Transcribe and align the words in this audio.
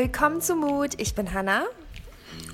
Willkommen 0.00 0.40
zu 0.40 0.54
Mut. 0.54 0.90
Ich 0.98 1.16
bin 1.16 1.34
Hanna. 1.34 1.64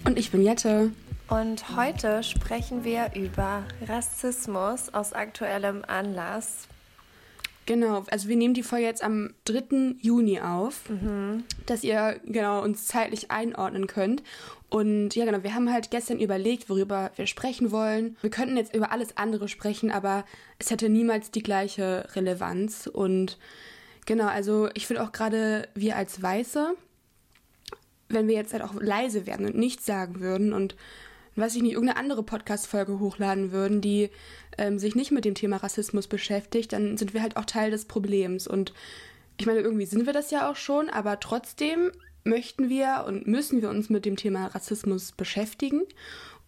Und 0.06 0.18
ich 0.18 0.30
bin 0.30 0.40
Jette. 0.40 0.92
Und 1.28 1.76
heute 1.76 2.22
sprechen 2.22 2.84
wir 2.84 3.10
über 3.14 3.64
Rassismus 3.86 4.94
aus 4.94 5.12
aktuellem 5.12 5.84
Anlass. 5.86 6.68
Genau, 7.66 8.04
also 8.10 8.30
wir 8.30 8.36
nehmen 8.36 8.54
die 8.54 8.62
Folge 8.62 8.86
jetzt 8.86 9.04
am 9.04 9.34
3. 9.44 9.96
Juni 10.00 10.40
auf, 10.40 10.88
mhm. 10.88 11.44
dass 11.66 11.84
ihr 11.84 12.18
genau 12.24 12.62
uns 12.62 12.86
zeitlich 12.86 13.30
einordnen 13.30 13.88
könnt. 13.88 14.22
Und 14.70 15.14
ja, 15.14 15.26
genau, 15.26 15.42
wir 15.42 15.54
haben 15.54 15.70
halt 15.70 15.90
gestern 15.90 16.20
überlegt, 16.20 16.70
worüber 16.70 17.10
wir 17.16 17.26
sprechen 17.26 17.70
wollen. 17.70 18.16
Wir 18.22 18.30
könnten 18.30 18.56
jetzt 18.56 18.74
über 18.74 18.90
alles 18.90 19.18
andere 19.18 19.48
sprechen, 19.48 19.90
aber 19.90 20.24
es 20.58 20.70
hätte 20.70 20.88
niemals 20.88 21.30
die 21.30 21.42
gleiche 21.42 22.08
Relevanz. 22.14 22.86
Und 22.86 23.36
genau, 24.06 24.28
also 24.28 24.70
ich 24.72 24.86
finde 24.86 25.02
auch 25.02 25.12
gerade 25.12 25.68
wir 25.74 25.96
als 25.96 26.22
Weiße, 26.22 26.74
wenn 28.08 28.28
wir 28.28 28.34
jetzt 28.34 28.52
halt 28.52 28.62
auch 28.62 28.74
leise 28.74 29.26
werden 29.26 29.46
und 29.46 29.56
nichts 29.56 29.86
sagen 29.86 30.20
würden 30.20 30.52
und 30.52 30.76
weiß 31.36 31.56
ich 31.56 31.62
nicht, 31.62 31.72
irgendeine 31.72 31.98
andere 31.98 32.22
Podcast-Folge 32.22 33.00
hochladen 33.00 33.50
würden, 33.50 33.80
die 33.80 34.10
ähm, 34.56 34.78
sich 34.78 34.94
nicht 34.94 35.10
mit 35.10 35.24
dem 35.24 35.34
Thema 35.34 35.56
Rassismus 35.56 36.06
beschäftigt, 36.06 36.72
dann 36.72 36.96
sind 36.96 37.14
wir 37.14 37.22
halt 37.22 37.36
auch 37.36 37.44
Teil 37.44 37.70
des 37.70 37.86
Problems. 37.86 38.46
Und 38.46 38.72
ich 39.36 39.46
meine, 39.46 39.60
irgendwie 39.60 39.86
sind 39.86 40.06
wir 40.06 40.12
das 40.12 40.30
ja 40.30 40.50
auch 40.50 40.56
schon, 40.56 40.90
aber 40.90 41.18
trotzdem 41.18 41.90
möchten 42.22 42.68
wir 42.68 43.04
und 43.06 43.26
müssen 43.26 43.62
wir 43.62 43.68
uns 43.68 43.90
mit 43.90 44.04
dem 44.04 44.16
Thema 44.16 44.46
Rassismus 44.46 45.12
beschäftigen. 45.12 45.82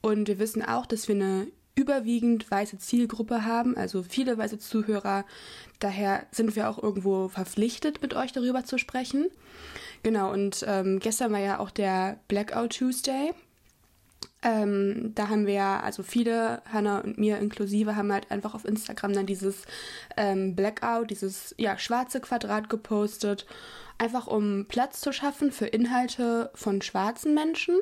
Und 0.00 0.28
wir 0.28 0.38
wissen 0.38 0.64
auch, 0.64 0.86
dass 0.86 1.08
wir 1.08 1.16
eine 1.16 1.48
überwiegend 1.74 2.50
weiße 2.50 2.78
Zielgruppe 2.78 3.44
haben, 3.44 3.76
also 3.76 4.02
viele 4.02 4.38
weiße 4.38 4.58
Zuhörer. 4.58 5.26
Daher 5.78 6.26
sind 6.30 6.56
wir 6.56 6.70
auch 6.70 6.82
irgendwo 6.82 7.28
verpflichtet, 7.28 8.00
mit 8.00 8.14
euch 8.14 8.32
darüber 8.32 8.64
zu 8.64 8.78
sprechen. 8.78 9.26
Genau, 10.06 10.32
und 10.32 10.64
ähm, 10.68 11.00
gestern 11.00 11.32
war 11.32 11.40
ja 11.40 11.58
auch 11.58 11.72
der 11.72 12.20
Blackout 12.28 12.78
Tuesday. 12.78 13.32
Ähm, 14.40 15.10
da 15.16 15.28
haben 15.28 15.48
wir 15.48 15.54
ja, 15.54 15.80
also 15.80 16.04
viele, 16.04 16.62
Hannah 16.72 17.00
und 17.00 17.18
mir 17.18 17.38
inklusive, 17.38 17.96
haben 17.96 18.12
halt 18.12 18.30
einfach 18.30 18.54
auf 18.54 18.64
Instagram 18.64 19.14
dann 19.14 19.26
dieses 19.26 19.64
ähm, 20.16 20.54
Blackout, 20.54 21.10
dieses 21.10 21.56
ja, 21.58 21.76
schwarze 21.76 22.20
Quadrat 22.20 22.70
gepostet, 22.70 23.46
einfach 23.98 24.28
um 24.28 24.66
Platz 24.68 25.00
zu 25.00 25.12
schaffen 25.12 25.50
für 25.50 25.66
Inhalte 25.66 26.50
von 26.54 26.82
schwarzen 26.82 27.34
Menschen, 27.34 27.76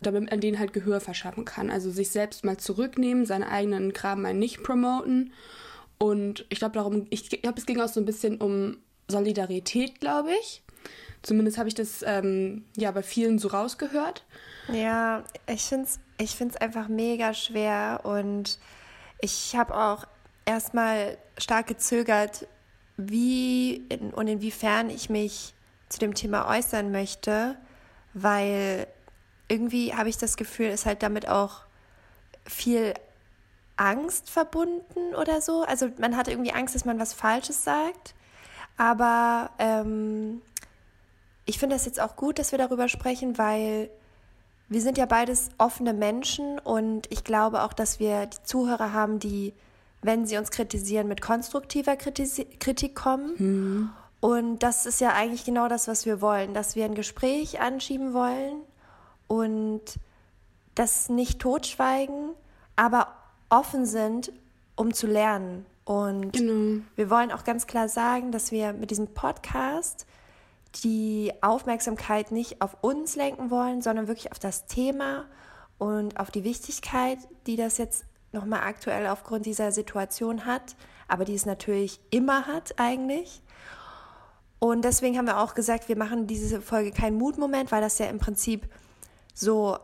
damit 0.00 0.30
man 0.30 0.40
denen 0.40 0.58
halt 0.58 0.72
Gehör 0.72 1.00
verschaffen 1.00 1.44
kann. 1.44 1.70
Also 1.70 1.92
sich 1.92 2.10
selbst 2.10 2.44
mal 2.44 2.56
zurücknehmen, 2.56 3.24
seinen 3.24 3.44
eigenen 3.44 3.92
Kram 3.92 4.22
mal 4.22 4.34
nicht 4.34 4.64
promoten. 4.64 5.32
Und 5.98 6.44
ich 6.48 6.58
glaube 6.58 6.74
darum, 6.74 7.06
ich 7.10 7.30
glaube, 7.30 7.60
es 7.60 7.66
ging 7.66 7.80
auch 7.80 7.86
so 7.88 8.00
ein 8.00 8.06
bisschen 8.06 8.40
um 8.40 8.78
Solidarität, 9.06 10.00
glaube 10.00 10.30
ich. 10.40 10.61
Zumindest 11.22 11.58
habe 11.58 11.68
ich 11.68 11.74
das 11.74 12.02
ähm, 12.04 12.64
ja 12.76 12.90
bei 12.90 13.02
vielen 13.02 13.38
so 13.38 13.48
rausgehört. 13.48 14.24
Ja, 14.72 15.24
ich 15.46 15.62
finde 15.62 15.86
es 15.86 16.00
ich 16.18 16.36
find's 16.36 16.56
einfach 16.56 16.88
mega 16.88 17.34
schwer 17.34 18.00
und 18.04 18.58
ich 19.20 19.56
habe 19.56 19.76
auch 19.76 20.04
erstmal 20.44 21.18
stark 21.38 21.66
gezögert, 21.66 22.46
wie 22.96 23.76
in, 23.88 24.10
und 24.12 24.28
inwiefern 24.28 24.90
ich 24.90 25.10
mich 25.10 25.54
zu 25.88 25.98
dem 25.98 26.14
Thema 26.14 26.48
äußern 26.48 26.90
möchte, 26.90 27.56
weil 28.14 28.86
irgendwie 29.48 29.94
habe 29.94 30.08
ich 30.08 30.18
das 30.18 30.36
Gefühl, 30.36 30.66
ist 30.68 30.86
halt 30.86 31.02
damit 31.02 31.28
auch 31.28 31.62
viel 32.46 32.94
Angst 33.76 34.30
verbunden 34.30 35.14
oder 35.14 35.40
so. 35.40 35.62
Also 35.62 35.88
man 35.98 36.16
hat 36.16 36.28
irgendwie 36.28 36.52
Angst, 36.52 36.74
dass 36.74 36.84
man 36.84 36.98
was 36.98 37.12
Falsches 37.12 37.64
sagt, 37.64 38.14
aber 38.76 39.50
ähm, 39.58 40.40
ich 41.44 41.58
finde 41.58 41.76
es 41.76 41.84
jetzt 41.84 42.00
auch 42.00 42.16
gut, 42.16 42.38
dass 42.38 42.52
wir 42.52 42.58
darüber 42.58 42.88
sprechen, 42.88 43.38
weil 43.38 43.90
wir 44.68 44.80
sind 44.80 44.96
ja 44.96 45.06
beides 45.06 45.50
offene 45.58 45.92
Menschen 45.92 46.58
und 46.58 47.10
ich 47.10 47.24
glaube 47.24 47.62
auch, 47.62 47.72
dass 47.72 48.00
wir 48.00 48.26
die 48.26 48.42
Zuhörer 48.44 48.92
haben, 48.92 49.18
die, 49.18 49.52
wenn 50.00 50.26
sie 50.26 50.38
uns 50.38 50.50
kritisieren, 50.50 51.08
mit 51.08 51.20
konstruktiver 51.20 51.96
Kritik 51.96 52.94
kommen. 52.94 53.34
Mhm. 53.36 53.90
Und 54.20 54.60
das 54.60 54.86
ist 54.86 55.00
ja 55.00 55.10
eigentlich 55.10 55.44
genau 55.44 55.68
das, 55.68 55.88
was 55.88 56.06
wir 56.06 56.20
wollen, 56.20 56.54
dass 56.54 56.76
wir 56.76 56.84
ein 56.84 56.94
Gespräch 56.94 57.60
anschieben 57.60 58.14
wollen 58.14 58.62
und 59.26 59.82
das 60.74 61.08
nicht 61.08 61.40
totschweigen, 61.40 62.30
aber 62.76 63.08
offen 63.50 63.84
sind, 63.84 64.32
um 64.76 64.94
zu 64.94 65.06
lernen. 65.06 65.66
Und 65.84 66.32
genau. 66.32 66.82
wir 66.94 67.10
wollen 67.10 67.32
auch 67.32 67.44
ganz 67.44 67.66
klar 67.66 67.88
sagen, 67.88 68.30
dass 68.32 68.52
wir 68.52 68.72
mit 68.72 68.90
diesem 68.90 69.08
Podcast 69.08 70.06
die 70.84 71.32
Aufmerksamkeit 71.42 72.32
nicht 72.32 72.62
auf 72.62 72.76
uns 72.80 73.16
lenken 73.16 73.50
wollen, 73.50 73.82
sondern 73.82 74.08
wirklich 74.08 74.32
auf 74.32 74.38
das 74.38 74.66
Thema 74.66 75.26
und 75.78 76.18
auf 76.18 76.30
die 76.30 76.44
Wichtigkeit, 76.44 77.18
die 77.46 77.56
das 77.56 77.78
jetzt 77.78 78.04
nochmal 78.32 78.60
aktuell 78.60 79.06
aufgrund 79.08 79.46
dieser 79.46 79.72
Situation 79.72 80.46
hat, 80.46 80.76
aber 81.08 81.24
die 81.24 81.34
es 81.34 81.46
natürlich 81.46 82.00
immer 82.10 82.46
hat 82.46 82.78
eigentlich. 82.78 83.42
Und 84.58 84.84
deswegen 84.84 85.18
haben 85.18 85.26
wir 85.26 85.38
auch 85.38 85.54
gesagt, 85.54 85.88
wir 85.88 85.96
machen 85.96 86.26
diese 86.26 86.60
Folge 86.60 86.92
keinen 86.92 87.18
Mutmoment, 87.18 87.72
weil 87.72 87.82
das 87.82 87.98
ja 87.98 88.06
im 88.06 88.18
Prinzip 88.18 88.68
so 89.34 89.76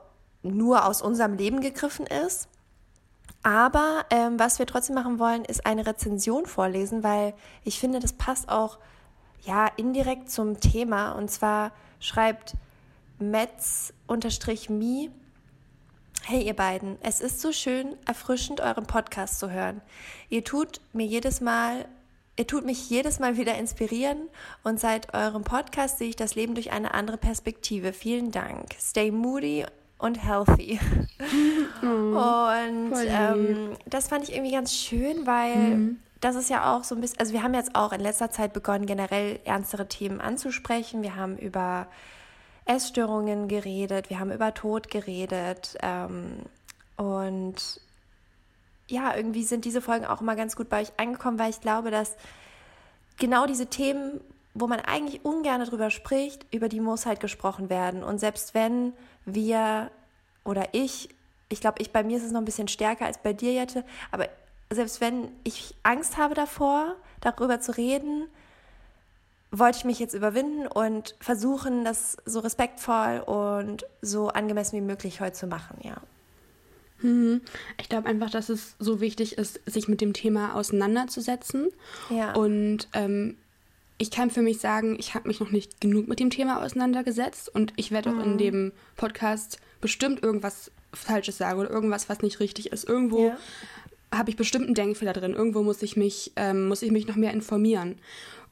nur 0.43 0.87
aus 0.87 1.03
unserem 1.03 1.35
Leben 1.35 1.61
gegriffen 1.61 2.07
ist. 2.07 2.49
Aber 3.43 4.05
ähm, 4.11 4.39
was 4.39 4.59
wir 4.59 4.67
trotzdem 4.67 4.95
machen 4.95 5.19
wollen, 5.19 5.45
ist 5.45 5.67
eine 5.67 5.87
Rezension 5.87 6.47
vorlesen, 6.47 7.03
weil 7.03 7.35
ich 7.65 7.79
finde, 7.79 7.99
das 7.99 8.13
passt 8.13 8.49
auch 8.49 8.79
ja, 9.45 9.67
indirekt 9.77 10.31
zum 10.31 10.61
Thema. 10.61 11.13
Und 11.13 11.31
zwar 11.31 11.73
schreibt 12.01 12.55
Metz-Me, 13.19 15.11
Hey 16.25 16.43
ihr 16.43 16.55
beiden, 16.55 16.99
es 17.01 17.21
ist 17.21 17.41
so 17.41 17.53
schön, 17.53 17.97
erfrischend 18.07 18.61
euren 18.61 18.87
Podcast 18.87 19.39
zu 19.39 19.51
hören. 19.51 19.81
Ihr 20.29 20.45
tut 20.45 20.81
mir 20.93 21.07
jedes 21.07 21.41
Mal, 21.41 21.87
ihr 22.37 22.47
tut 22.47 22.67
mich 22.67 22.91
jedes 22.91 23.19
Mal 23.19 23.39
wieder 23.39 23.57
inspirieren 23.57 24.29
und 24.63 24.79
seit 24.79 25.15
eurem 25.15 25.43
Podcast 25.43 25.99
sehe 25.99 26.11
ich 26.11 26.17
das 26.17 26.35
Leben 26.35 26.55
durch 26.55 26.71
eine 26.71 26.93
andere 26.93 27.17
Perspektive. 27.17 27.95
Vielen 27.95 28.31
Dank. 28.31 28.75
Stay 28.79 29.11
moody 29.11 29.65
und 29.97 30.23
healthy. 30.23 30.79
Oh, 31.83 31.87
und 31.87 32.93
ähm, 33.07 33.71
das 33.87 34.09
fand 34.09 34.29
ich 34.29 34.35
irgendwie 34.35 34.53
ganz 34.53 34.75
schön, 34.75 35.27
weil 35.27 35.57
mhm 35.57 35.99
das 36.21 36.37
ist 36.37 36.51
ja 36.51 36.75
auch 36.75 36.85
so 36.85 36.95
ein 36.95 37.01
bisschen, 37.01 37.21
also 37.21 37.33
wir 37.33 37.43
haben 37.43 37.55
jetzt 37.55 37.75
auch 37.75 37.93
in 37.93 38.01
letzter 38.01 38.31
Zeit 38.31 38.53
begonnen, 38.53 38.87
generell 38.87 39.39
ernstere 39.45 39.89
Themen 39.89 40.21
anzusprechen. 40.21 41.03
Wir 41.03 41.17
haben 41.17 41.39
über 41.39 41.87
Essstörungen 42.65 43.49
geredet, 43.49 44.11
wir 44.11 44.19
haben 44.19 44.33
über 44.33 44.53
Tod 44.53 44.91
geredet. 44.91 45.77
Ähm, 45.81 46.43
und 46.97 47.81
ja, 48.89 49.15
irgendwie 49.15 49.45
sind 49.45 49.65
diese 49.65 49.81
Folgen 49.81 50.07
auch 50.07 50.21
immer 50.21 50.35
ganz 50.35 50.57
gut 50.57 50.69
bei 50.69 50.83
euch 50.83 50.93
angekommen, 50.97 51.39
weil 51.39 51.51
ich 51.51 51.61
glaube, 51.61 51.91
dass 51.91 52.17
genau 53.19 53.47
diese 53.47 53.67
Themen, 53.67 54.21
wo 54.55 54.67
man 54.67 54.81
eigentlich 54.81 55.25
ungern 55.25 55.65
drüber 55.65 55.91
spricht, 55.91 56.47
über 56.53 56.69
die 56.69 56.81
muss 56.81 57.07
halt 57.07 57.21
gesprochen 57.21 57.71
werden. 57.71 58.03
Und 58.03 58.19
selbst 58.19 58.55
wenn 58.55 58.93
wir 59.25 59.91
oder 60.45 60.69
ich, 60.73 61.11
ich 61.49 61.61
glaube, 61.61 61.81
ich 61.81 61.93
bei 61.93 62.03
mir 62.03 62.17
ist 62.17 62.25
es 62.25 62.33
noch 62.33 62.41
ein 62.41 62.47
bisschen 62.47 62.69
stärker 62.69 63.07
als 63.07 63.19
bei 63.19 63.33
dir, 63.33 63.53
Jette, 63.53 63.85
aber 64.11 64.29
selbst 64.71 65.01
wenn 65.01 65.29
ich 65.45 65.75
Angst 65.83 66.17
habe 66.17 66.35
davor, 66.35 66.97
darüber 67.21 67.61
zu 67.61 67.77
reden, 67.77 68.27
wollte 69.51 69.79
ich 69.79 69.85
mich 69.85 69.99
jetzt 69.99 70.15
überwinden 70.15 70.67
und 70.67 71.15
versuchen, 71.21 71.85
das 71.85 72.19
so 72.27 72.41
respektvoll 72.41 73.21
und 73.21 73.87
so 74.03 74.29
angemessen 74.29 74.77
wie 74.77 74.83
möglich 74.83 75.21
heute 75.21 75.33
zu 75.33 75.47
machen, 75.47 75.79
ja. 75.83 75.97
Mhm. 77.01 77.43
Ich 77.81 77.89
glaube 77.89 78.09
einfach, 78.09 78.31
dass 78.31 78.49
es 78.49 78.75
so 78.79 79.01
wichtig 79.01 79.39
ist, 79.39 79.61
sich 79.67 79.89
mit 79.89 80.01
dem 80.01 80.13
Thema 80.13 80.55
auseinanderzusetzen. 80.57 81.69
Ja. 82.11 82.35
Und 82.35 82.89
ähm, 82.93 83.37
ich 83.99 84.11
kann 84.11 84.31
für 84.31 84.43
mich 84.43 84.59
sagen, 84.59 84.97
ich 84.99 85.15
habe 85.15 85.29
mich 85.29 85.39
noch 85.41 85.51
nicht 85.51 85.81
genug 85.81 86.09
mit 86.09 86.19
dem 86.19 86.31
Thema 86.31 86.63
auseinandergesetzt 86.63 87.49
und 87.55 87.73
ich 87.77 87.93
werde 87.93 88.11
mhm. 88.11 88.19
auch 88.19 88.25
in 88.25 88.33
mhm. 88.33 88.39
dem 88.39 88.73
Podcast 88.97 89.59
bestimmt 89.81 90.23
irgendwas 90.23 90.73
Falsches 90.93 91.39
sagen 91.39 91.61
oder 91.61 91.71
irgendwas, 91.71 92.09
was 92.09 92.21
nicht 92.21 92.41
richtig 92.41 92.73
ist. 92.73 92.89
Irgendwo 92.89 93.29
ja 93.29 93.39
habe 94.15 94.31
ich 94.31 94.37
bestimmten 94.37 94.75
Denkfehler 94.75 95.13
drin. 95.13 95.35
Irgendwo 95.35 95.63
muss 95.63 95.83
ich 95.83 95.97
mich, 95.97 96.33
ähm, 96.37 96.69
muss 96.69 96.83
ich 96.83 96.91
mich 96.91 97.07
noch 97.07 97.17
mehr 97.17 97.33
informieren. 97.33 97.97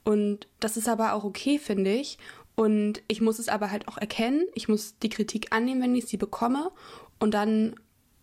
Und 0.05 0.47
das 0.61 0.77
ist 0.77 0.89
aber 0.89 1.15
auch 1.15 1.25
okay, 1.25 1.59
finde 1.59 1.93
ich. 1.93 2.19
Und 2.55 3.03
ich 3.09 3.21
muss 3.21 3.39
es 3.39 3.49
aber 3.49 3.71
halt 3.71 3.89
auch 3.89 3.99
erkennen. 3.99 4.47
Ich 4.55 4.69
muss 4.69 4.99
die 4.99 5.09
Kritik 5.09 5.53
annehmen, 5.53 5.83
wenn 5.83 5.95
ich 5.95 6.07
sie 6.07 6.17
bekomme. 6.17 6.71
Und 7.19 7.35
dann 7.35 7.75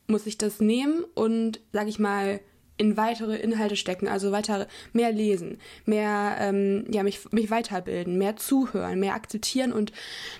muss 0.07 0.25
ich 0.25 0.37
das 0.37 0.59
nehmen 0.59 1.03
und, 1.15 1.61
sage 1.71 1.89
ich 1.89 1.99
mal, 1.99 2.39
in 2.77 2.97
weitere 2.97 3.35
Inhalte 3.37 3.75
stecken, 3.75 4.07
also 4.07 4.31
weiter 4.31 4.67
mehr 4.93 5.11
lesen, 5.11 5.59
mehr 5.85 6.37
ähm, 6.39 6.85
ja 6.89 7.03
mich 7.03 7.31
mich 7.31 7.51
weiterbilden, 7.51 8.17
mehr 8.17 8.35
zuhören, 8.35 8.99
mehr 8.99 9.13
akzeptieren 9.13 9.71
und 9.71 9.91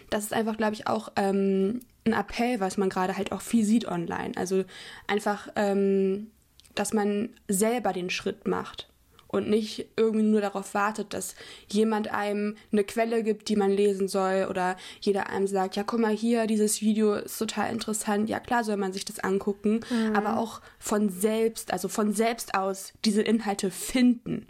das 0.10 0.24
ist 0.24 0.34
einfach, 0.34 0.58
glaube 0.58 0.74
ich, 0.74 0.88
auch 0.88 1.12
ähm, 1.16 1.82
ein 2.06 2.14
Appell, 2.14 2.60
was 2.60 2.78
man 2.78 2.90
gerade 2.90 3.18
halt 3.18 3.32
auch 3.32 3.42
viel 3.42 3.64
sieht 3.64 3.88
online. 3.88 4.34
Also 4.36 4.66
einfach 5.08 5.48
ähm, 5.56 6.32
dass 6.76 6.94
man 6.94 7.30
selber 7.48 7.94
den 7.94 8.10
Schritt 8.10 8.48
macht 8.48 8.90
und 9.34 9.50
nicht 9.50 9.88
irgendwie 9.98 10.24
nur 10.24 10.42
darauf 10.42 10.76
wartet, 10.76 11.14
dass 11.14 11.36
jemand 11.68 12.14
einem 12.14 12.56
eine 12.72 12.84
Quelle 12.84 13.24
gibt, 13.24 13.50
die 13.50 13.56
man 13.56 13.72
lesen 13.72 14.08
soll 14.08 14.46
oder 14.48 14.78
jeder 15.02 15.30
einem 15.30 15.48
sagt, 15.48 15.76
ja, 15.76 15.84
guck 15.84 16.00
mal 16.00 16.16
hier, 16.16 16.46
dieses 16.46 16.82
Video 16.82 17.16
ist 17.16 17.40
total 17.40 17.72
interessant. 17.72 18.30
Ja, 18.30 18.40
klar 18.40 18.64
soll 18.64 18.78
man 18.78 18.94
sich 18.94 19.06
das 19.06 19.20
angucken, 19.20 19.80
mhm. 19.90 20.16
aber 20.16 20.38
auch 20.38 20.62
von 20.78 21.10
selbst, 21.10 21.74
also 21.74 21.88
von 21.88 22.14
selbst 22.14 22.54
aus 22.54 22.94
diese 23.06 23.24
Inhalte 23.24 23.72
finden. 23.72 24.46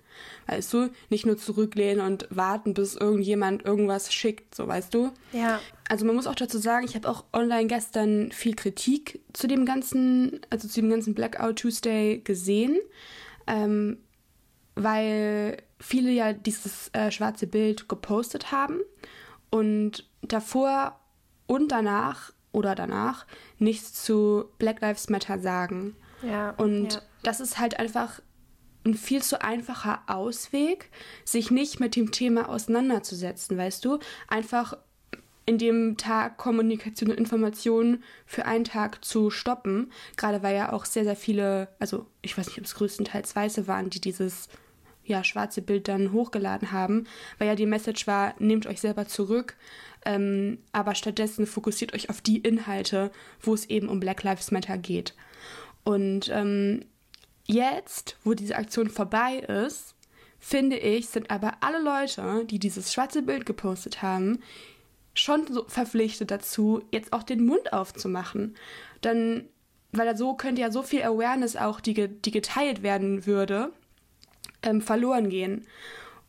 Weißt 0.48 0.74
du, 0.74 0.90
nicht 1.10 1.26
nur 1.26 1.38
zurücklehnen 1.38 2.06
und 2.06 2.28
warten, 2.30 2.74
bis 2.74 2.96
irgendjemand 2.96 3.64
irgendwas 3.64 4.14
schickt, 4.14 4.54
so 4.54 4.68
weißt 4.68 4.94
du? 4.94 5.12
Ja. 5.32 5.62
Also 5.88 6.06
man 6.06 6.16
muss 6.16 6.28
auch 6.28 6.36
dazu 6.36 6.58
sagen, 6.58 6.86
ich 6.86 6.96
habe 6.96 7.08
auch 7.08 7.24
online 7.32 7.68
gestern 7.68 8.34
viel 8.34 8.54
Kritik 8.54 9.22
zu 9.32 9.48
dem 9.48 9.66
ganzen, 9.66 10.42
also 10.50 10.68
zu 10.68 10.82
dem 10.82 10.90
ganzen 10.90 11.16
Blackout 11.16 11.60
Tuesday 11.60 12.20
gesehen. 12.22 12.78
Ähm, 13.48 13.98
weil 14.76 15.58
viele 15.80 16.12
ja 16.12 16.34
dieses 16.34 16.90
äh, 16.94 17.12
schwarze 17.12 17.48
Bild 17.48 17.90
gepostet 17.90 18.52
haben 18.52 18.80
und 19.50 20.10
davor 20.22 21.00
und 21.48 21.72
danach 21.72 22.32
oder 22.52 22.76
danach 22.76 23.26
nichts 23.60 24.04
zu 24.04 24.46
Black 24.58 24.82
Lives 24.82 25.10
Matter 25.10 25.40
sagen. 25.40 25.96
Ja, 26.22 26.52
und 26.52 26.94
ja. 26.94 27.02
das 27.24 27.40
ist 27.40 27.60
halt 27.60 27.80
einfach 27.80 28.22
ein 28.86 28.96
viel 28.96 29.22
zu 29.22 29.42
einfacher 29.42 30.02
Ausweg, 30.08 30.90
sich 31.24 31.52
nicht 31.52 31.80
mit 31.80 31.96
dem 31.96 32.12
Thema 32.12 32.50
auseinanderzusetzen, 32.50 33.58
weißt 33.58 33.84
du? 33.86 34.00
Einfach 34.28 34.78
in 35.46 35.58
dem 35.58 35.98
Tag 35.98 36.38
Kommunikation 36.38 37.12
und 37.12 37.18
Informationen 37.18 38.04
für 38.26 38.46
einen 38.46 38.64
Tag 38.64 39.04
zu 39.04 39.30
stoppen. 39.30 39.92
Gerade 40.16 40.42
weil 40.42 40.56
ja 40.56 40.72
auch 40.72 40.86
sehr, 40.86 41.04
sehr 41.04 41.16
viele, 41.16 41.70
also 41.80 42.06
ich 42.22 42.38
weiß 42.38 42.48
nicht, 42.48 42.60
ob 42.60 42.66
es 42.66 42.76
größtenteils 42.76 43.36
Weiße 43.36 43.68
waren, 43.68 43.90
die 43.90 44.00
dieses 44.00 44.48
ja, 45.06 45.24
schwarze 45.24 45.62
Bild 45.62 45.88
dann 45.88 46.12
hochgeladen 46.12 46.72
haben, 46.72 47.06
weil 47.38 47.48
ja 47.48 47.56
die 47.56 47.66
Message 47.66 48.08
war, 48.08 48.36
nehmt 48.40 48.68
euch 48.68 48.82
selber 48.82 49.08
zurück, 49.08 49.56
ähm, 50.06 50.60
aber 50.72 50.96
stattdessen 50.96 51.46
fokussiert 51.46 51.94
euch 51.94 52.10
auf 52.10 52.22
die 52.22 52.38
Inhalte, 52.40 53.12
wo 53.42 53.54
es 53.54 53.70
eben 53.70 53.90
um 53.90 54.00
Black 54.00 54.24
Lives 54.24 54.52
Matter 54.52 54.78
geht. 54.78 55.14
Und 55.84 56.30
ähm, 56.30 56.86
jetzt, 57.46 58.18
wo 58.24 58.34
diese 58.34 58.56
Aktion 58.56 58.90
vorbei 58.90 59.40
ist, 59.40 59.96
finde 60.40 60.78
ich, 60.78 61.08
sind 61.08 61.32
aber 61.32 61.54
alle 61.62 61.82
Leute, 61.82 62.46
die 62.46 62.60
dieses 62.60 62.92
schwarze 62.92 63.22
Bild 63.22 63.46
gepostet 63.46 64.02
haben, 64.02 64.40
schon 65.14 65.48
so 65.48 65.66
verpflichtet 65.68 66.32
dazu, 66.32 66.82
jetzt 66.92 67.14
auch 67.14 67.24
den 67.24 67.46
Mund 67.46 67.72
aufzumachen. 67.72 68.56
Dann, 69.02 69.46
weil 69.92 70.18
so 70.18 70.34
könnte 70.34 70.62
ja 70.62 70.72
so 70.72 70.82
viel 70.82 71.04
Awareness 71.04 71.56
auch, 71.56 71.80
die, 71.80 72.08
die 72.08 72.32
geteilt 72.32 72.84
werden 72.84 73.26
würde, 73.26 73.72
ähm, 74.62 74.82
verloren 74.82 75.30
gehen. 75.30 75.66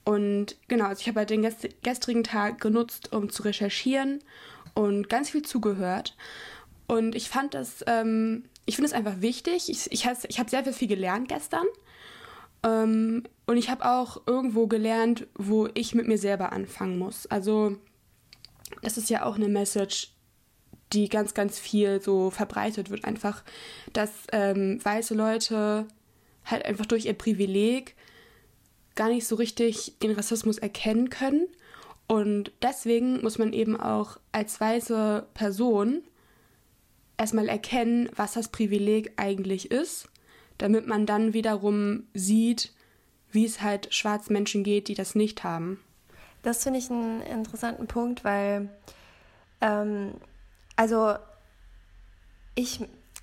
Und 0.04 0.56
genau, 0.68 0.86
also 0.86 1.00
ich 1.00 1.08
habe 1.08 1.20
halt 1.20 1.30
den 1.30 1.46
gestrigen 1.82 2.24
Tag 2.24 2.60
genutzt, 2.60 3.12
um 3.12 3.30
zu 3.30 3.42
recherchieren 3.42 4.20
und 4.74 5.08
ganz 5.08 5.30
viel 5.30 5.42
zugehört. 5.42 6.16
Und 6.86 7.14
ich 7.14 7.30
fand 7.30 7.54
das, 7.54 7.84
ähm, 7.86 8.44
ich 8.66 8.76
finde 8.76 8.88
es 8.88 8.94
einfach 8.94 9.20
wichtig. 9.20 9.70
Ich, 9.70 9.90
ich, 9.90 10.06
ich 10.28 10.38
habe 10.38 10.50
sehr, 10.50 10.64
sehr 10.64 10.72
viel 10.72 10.88
gelernt 10.88 11.28
gestern. 11.28 11.64
Ähm, 12.62 13.24
und 13.46 13.56
ich 13.56 13.70
habe 13.70 13.86
auch 13.86 14.22
irgendwo 14.26 14.66
gelernt, 14.66 15.26
wo 15.34 15.68
ich 15.74 15.94
mit 15.94 16.06
mir 16.06 16.18
selber 16.18 16.52
anfangen 16.52 16.98
muss. 16.98 17.26
Also, 17.26 17.76
das 18.82 18.98
ist 18.98 19.10
ja 19.10 19.24
auch 19.24 19.36
eine 19.36 19.48
Message, 19.48 20.12
die 20.92 21.08
ganz, 21.08 21.34
ganz 21.34 21.58
viel 21.58 22.00
so 22.00 22.30
verbreitet 22.30 22.90
wird. 22.90 23.04
Einfach, 23.04 23.42
dass 23.92 24.10
ähm, 24.32 24.84
weiße 24.84 25.14
Leute 25.14 25.86
halt 26.44 26.64
einfach 26.64 26.86
durch 26.86 27.06
ihr 27.06 27.14
Privileg 27.14 27.96
gar 28.94 29.08
nicht 29.08 29.26
so 29.26 29.36
richtig 29.36 29.94
den 30.02 30.12
Rassismus 30.12 30.58
erkennen 30.58 31.10
können. 31.10 31.46
Und 32.06 32.52
deswegen 32.62 33.22
muss 33.22 33.38
man 33.38 33.52
eben 33.52 33.80
auch 33.80 34.18
als 34.32 34.60
weiße 34.60 35.26
Person 35.34 36.02
erstmal 37.16 37.48
erkennen, 37.48 38.10
was 38.14 38.32
das 38.32 38.48
Privileg 38.48 39.12
eigentlich 39.16 39.70
ist, 39.70 40.08
damit 40.58 40.86
man 40.86 41.06
dann 41.06 41.32
wiederum 41.32 42.04
sieht, 42.12 42.72
wie 43.30 43.44
es 43.44 43.62
halt 43.62 43.92
schwarzen 43.92 44.32
Menschen 44.32 44.64
geht, 44.64 44.88
die 44.88 44.94
das 44.94 45.14
nicht 45.14 45.44
haben. 45.44 45.80
Das 46.42 46.62
finde 46.62 46.78
ich 46.78 46.90
einen 46.90 47.22
interessanten 47.22 47.86
Punkt, 47.86 48.22
weil, 48.22 48.68
ähm, 49.60 50.12
also 50.76 51.14
ich, 52.54 52.80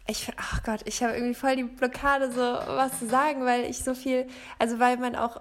ich, 0.07 0.31
ach 0.37 0.63
Gott, 0.63 0.81
ich 0.85 1.03
habe 1.03 1.13
irgendwie 1.13 1.35
voll 1.35 1.55
die 1.55 1.63
Blockade, 1.63 2.31
so 2.31 2.41
was 2.41 2.99
zu 2.99 3.07
sagen, 3.07 3.45
weil 3.45 3.69
ich 3.69 3.83
so 3.83 3.93
viel, 3.93 4.27
also 4.57 4.79
weil 4.79 4.97
man 4.97 5.15
auch 5.15 5.39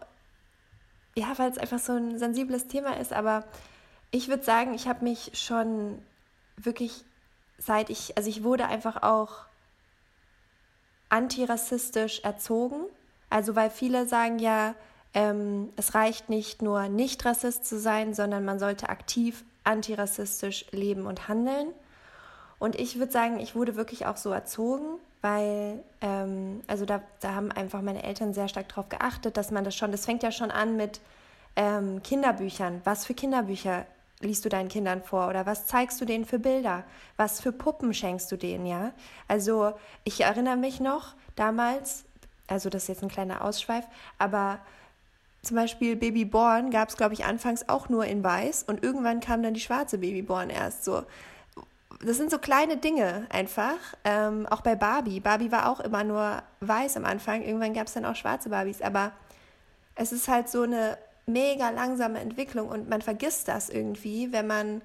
ja, 1.17 1.33
weil 1.37 1.51
es 1.51 1.59
einfach 1.59 1.79
so 1.79 1.93
ein 1.93 2.19
sensibles 2.19 2.69
Thema 2.69 2.97
ist. 2.99 3.13
Aber 3.13 3.45
ich 4.11 4.29
würde 4.29 4.45
sagen, 4.45 4.75
ich 4.75 4.89
habe 4.89 5.05
mich 5.05 5.33
schon 5.35 5.99
wirklich 6.57 7.05
seit 7.59 7.91
ich, 7.91 8.17
also 8.17 8.29
ich 8.29 8.43
wurde 8.43 8.67
einfach 8.67 9.03
auch 9.03 9.45
antirassistisch 11.09 12.21
erzogen. 12.21 12.87
Also 13.29 13.55
weil 13.55 13.71
viele 13.71 14.07
sagen 14.07 14.39
ja, 14.39 14.75
ähm, 15.13 15.73
es 15.77 15.95
reicht 15.95 16.29
nicht 16.29 16.63
nur 16.63 16.89
nicht 16.89 17.25
Rassist 17.25 17.67
zu 17.67 17.79
sein, 17.79 18.15
sondern 18.15 18.45
man 18.45 18.59
sollte 18.59 18.89
aktiv 18.89 19.45
antirassistisch 19.65 20.67
leben 20.71 21.07
und 21.07 21.29
handeln. 21.29 21.69
Und 22.59 22.77
ich 22.77 22.99
würde 22.99 23.13
sagen, 23.13 23.39
ich 23.41 23.55
wurde 23.55 23.77
wirklich 23.77 24.07
auch 24.07 24.17
so 24.17 24.31
erzogen 24.31 24.99
weil, 25.23 25.83
ähm, 26.01 26.63
also 26.67 26.85
da, 26.85 27.03
da 27.21 27.35
haben 27.35 27.53
einfach 27.53 27.83
meine 27.83 28.03
Eltern 28.03 28.33
sehr 28.33 28.49
stark 28.49 28.69
darauf 28.69 28.89
geachtet, 28.89 29.37
dass 29.37 29.51
man 29.51 29.65
das 29.65 29.77
schon, 29.77 29.93
das 29.93 30.05
fängt 30.05 30.23
ja 30.23 30.33
schon 30.33 30.51
an 30.51 30.77
mit 30.77 31.01
ähm, 31.57 32.03
Kinderbüchern. 32.03 32.81
Was 32.85 33.07
für 33.07 33.15
Kinderbücher 33.15 33.87
liest 34.21 34.45
du 34.45 34.49
deinen 34.49 34.69
Kindern 34.69 35.03
vor 35.03 35.29
oder 35.29 35.47
was 35.47 35.67
zeigst 35.67 36.01
du 36.01 36.05
denen 36.05 36.25
für 36.25 36.39
Bilder? 36.39 36.85
Was 37.17 37.41
für 37.41 37.53
Puppen 37.53 37.93
schenkst 37.95 38.31
du 38.31 38.37
denen, 38.37 38.67
ja? 38.67 38.93
Also 39.29 39.73
ich 40.05 40.21
erinnere 40.23 40.57
mich 40.57 40.81
noch 40.81 41.15
damals, 41.37 42.05
also 42.47 42.69
das 42.69 42.83
ist 42.83 42.89
jetzt 42.89 43.03
ein 43.03 43.09
kleiner 43.09 43.45
Ausschweif, 43.45 43.87
aber 44.19 44.61
zum 45.43 45.57
Beispiel 45.57 45.97
Babyborn 45.97 46.71
gab 46.71 46.91
es, 46.91 46.97
glaube 46.97 47.15
ich, 47.15 47.25
anfangs 47.25 47.69
auch 47.69 47.89
nur 47.89 48.05
in 48.05 48.23
weiß 48.23 48.65
und 48.65 48.83
irgendwann 48.83 49.21
kam 49.21 49.43
dann 49.43 49.55
die 49.55 49.61
schwarze 49.61 49.99
Babyborn 49.99 50.51
erst 50.51 50.85
so 50.85 51.05
das 52.01 52.17
sind 52.17 52.31
so 52.31 52.39
kleine 52.39 52.79
Dinge 52.79 53.27
einfach. 53.29 53.77
Ähm, 54.05 54.47
auch 54.47 54.63
bei 54.63 54.75
Barbie. 54.75 55.21
Barbie 55.21 55.53
war 55.53 55.69
auch 55.71 55.81
immer 55.81 56.03
nur 56.03 56.43
weiß 56.61 56.97
am 56.97 57.05
Anfang. 57.05 57.43
Irgendwann 57.43 57.75
gab 57.75 57.87
es 57.87 57.93
dann 57.93 58.07
auch 58.07 58.17
schwarze 58.17 58.49
Barbies. 58.49 58.81
Aber 58.81 59.13
es 59.95 60.13
ist 60.13 60.29
halt 60.29 60.49
so 60.49 60.63
eine 60.63 60.97
mega 61.27 61.71
langsame 61.71 62.19
Entwicklung 62.19 62.69
und 62.69 62.89
man 62.89 63.03
vergisst 63.03 63.49
das 63.49 63.69
irgendwie, 63.69 64.33
wenn 64.33 64.47
man 64.47 64.83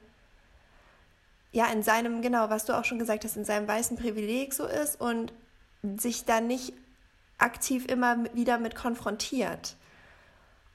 ja 1.51 1.67
in 1.67 1.84
seinem, 1.84 2.22
genau, 2.22 2.50
was 2.50 2.65
du 2.65 2.77
auch 2.77 2.84
schon 2.84 3.00
gesagt 3.00 3.24
hast, 3.24 3.38
in 3.38 3.45
seinem 3.45 3.67
weißen 3.67 3.98
Privileg 3.98 4.53
so 4.53 4.65
ist 4.65 5.00
und 5.00 5.31
sich 5.98 6.25
dann 6.25 6.48
nicht 6.48 6.74
aktiv 7.38 7.86
immer 7.88 8.25
wieder 8.34 8.57
mit 8.57 8.75
konfrontiert. 8.75 9.77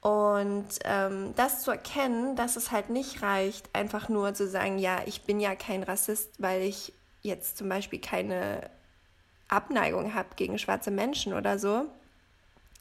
Und 0.00 0.66
ähm, 0.84 1.34
das 1.36 1.62
zu 1.62 1.70
erkennen, 1.70 2.34
dass 2.34 2.56
es 2.56 2.70
halt 2.70 2.88
nicht 2.88 3.22
reicht, 3.22 3.68
einfach 3.74 4.08
nur 4.08 4.32
zu 4.32 4.48
sagen, 4.48 4.78
ja, 4.78 5.02
ich 5.04 5.22
bin 5.22 5.40
ja 5.40 5.54
kein 5.54 5.82
Rassist, 5.82 6.30
weil 6.38 6.62
ich 6.62 6.92
jetzt 7.22 7.58
zum 7.58 7.68
Beispiel 7.68 8.00
keine 8.00 8.70
Abneigung 9.48 10.14
habe 10.14 10.28
gegen 10.36 10.58
schwarze 10.58 10.90
Menschen 10.90 11.34
oder 11.34 11.58
so, 11.58 11.84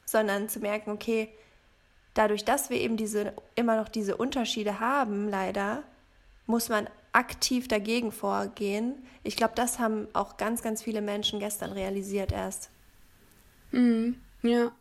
sondern 0.06 0.48
zu 0.48 0.60
merken, 0.60 0.90
okay, 0.92 1.28
dadurch, 2.14 2.44
dass 2.44 2.70
wir 2.70 2.78
eben 2.78 2.96
diese 2.96 3.34
immer 3.54 3.76
noch 3.76 3.88
diese 3.88 4.16
Unterschiede 4.16 4.80
haben, 4.80 5.28
leider, 5.28 5.82
muss 6.46 6.68
man 6.68 6.88
aktiv 7.12 7.68
dagegen 7.68 8.12
vorgehen. 8.12 8.94
Ich 9.24 9.36
glaube, 9.36 9.54
das 9.56 9.78
haben 9.78 10.08
auch 10.14 10.36
ganz, 10.36 10.62
ganz 10.62 10.82
viele 10.82 11.02
Menschen 11.02 11.38
gestern 11.38 11.72
realisiert 11.72 12.32
erst. 12.32 12.70
Mhm. 13.72 14.20
Ja. 14.42 14.72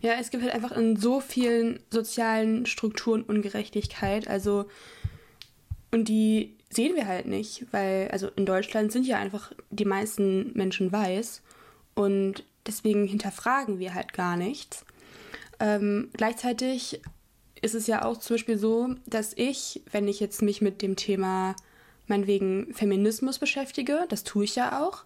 Ja, 0.00 0.12
es 0.20 0.30
gibt 0.30 0.42
halt 0.42 0.54
einfach 0.54 0.72
in 0.72 0.96
so 0.96 1.20
vielen 1.20 1.80
sozialen 1.90 2.66
Strukturen 2.66 3.22
Ungerechtigkeit. 3.22 4.28
Also, 4.28 4.66
und 5.90 6.08
die 6.08 6.56
sehen 6.70 6.94
wir 6.96 7.06
halt 7.06 7.26
nicht, 7.26 7.66
weil, 7.70 8.08
also 8.08 8.28
in 8.36 8.46
Deutschland 8.46 8.92
sind 8.92 9.06
ja 9.06 9.18
einfach 9.18 9.52
die 9.70 9.84
meisten 9.84 10.52
Menschen 10.54 10.92
weiß 10.92 11.42
und 11.94 12.44
deswegen 12.66 13.06
hinterfragen 13.06 13.78
wir 13.78 13.94
halt 13.94 14.12
gar 14.12 14.36
nichts. 14.36 14.84
Ähm, 15.60 16.10
gleichzeitig 16.12 17.00
ist 17.60 17.74
es 17.74 17.86
ja 17.86 18.04
auch 18.04 18.18
zum 18.18 18.34
Beispiel 18.34 18.58
so, 18.58 18.94
dass 19.06 19.32
ich, 19.34 19.82
wenn 19.90 20.06
ich 20.06 20.20
jetzt 20.20 20.42
mich 20.42 20.60
mit 20.60 20.82
dem 20.82 20.94
Thema 20.94 21.56
meinetwegen 22.06 22.72
Feminismus 22.74 23.38
beschäftige, 23.38 24.06
das 24.08 24.24
tue 24.24 24.44
ich 24.44 24.54
ja 24.54 24.80
auch, 24.80 25.04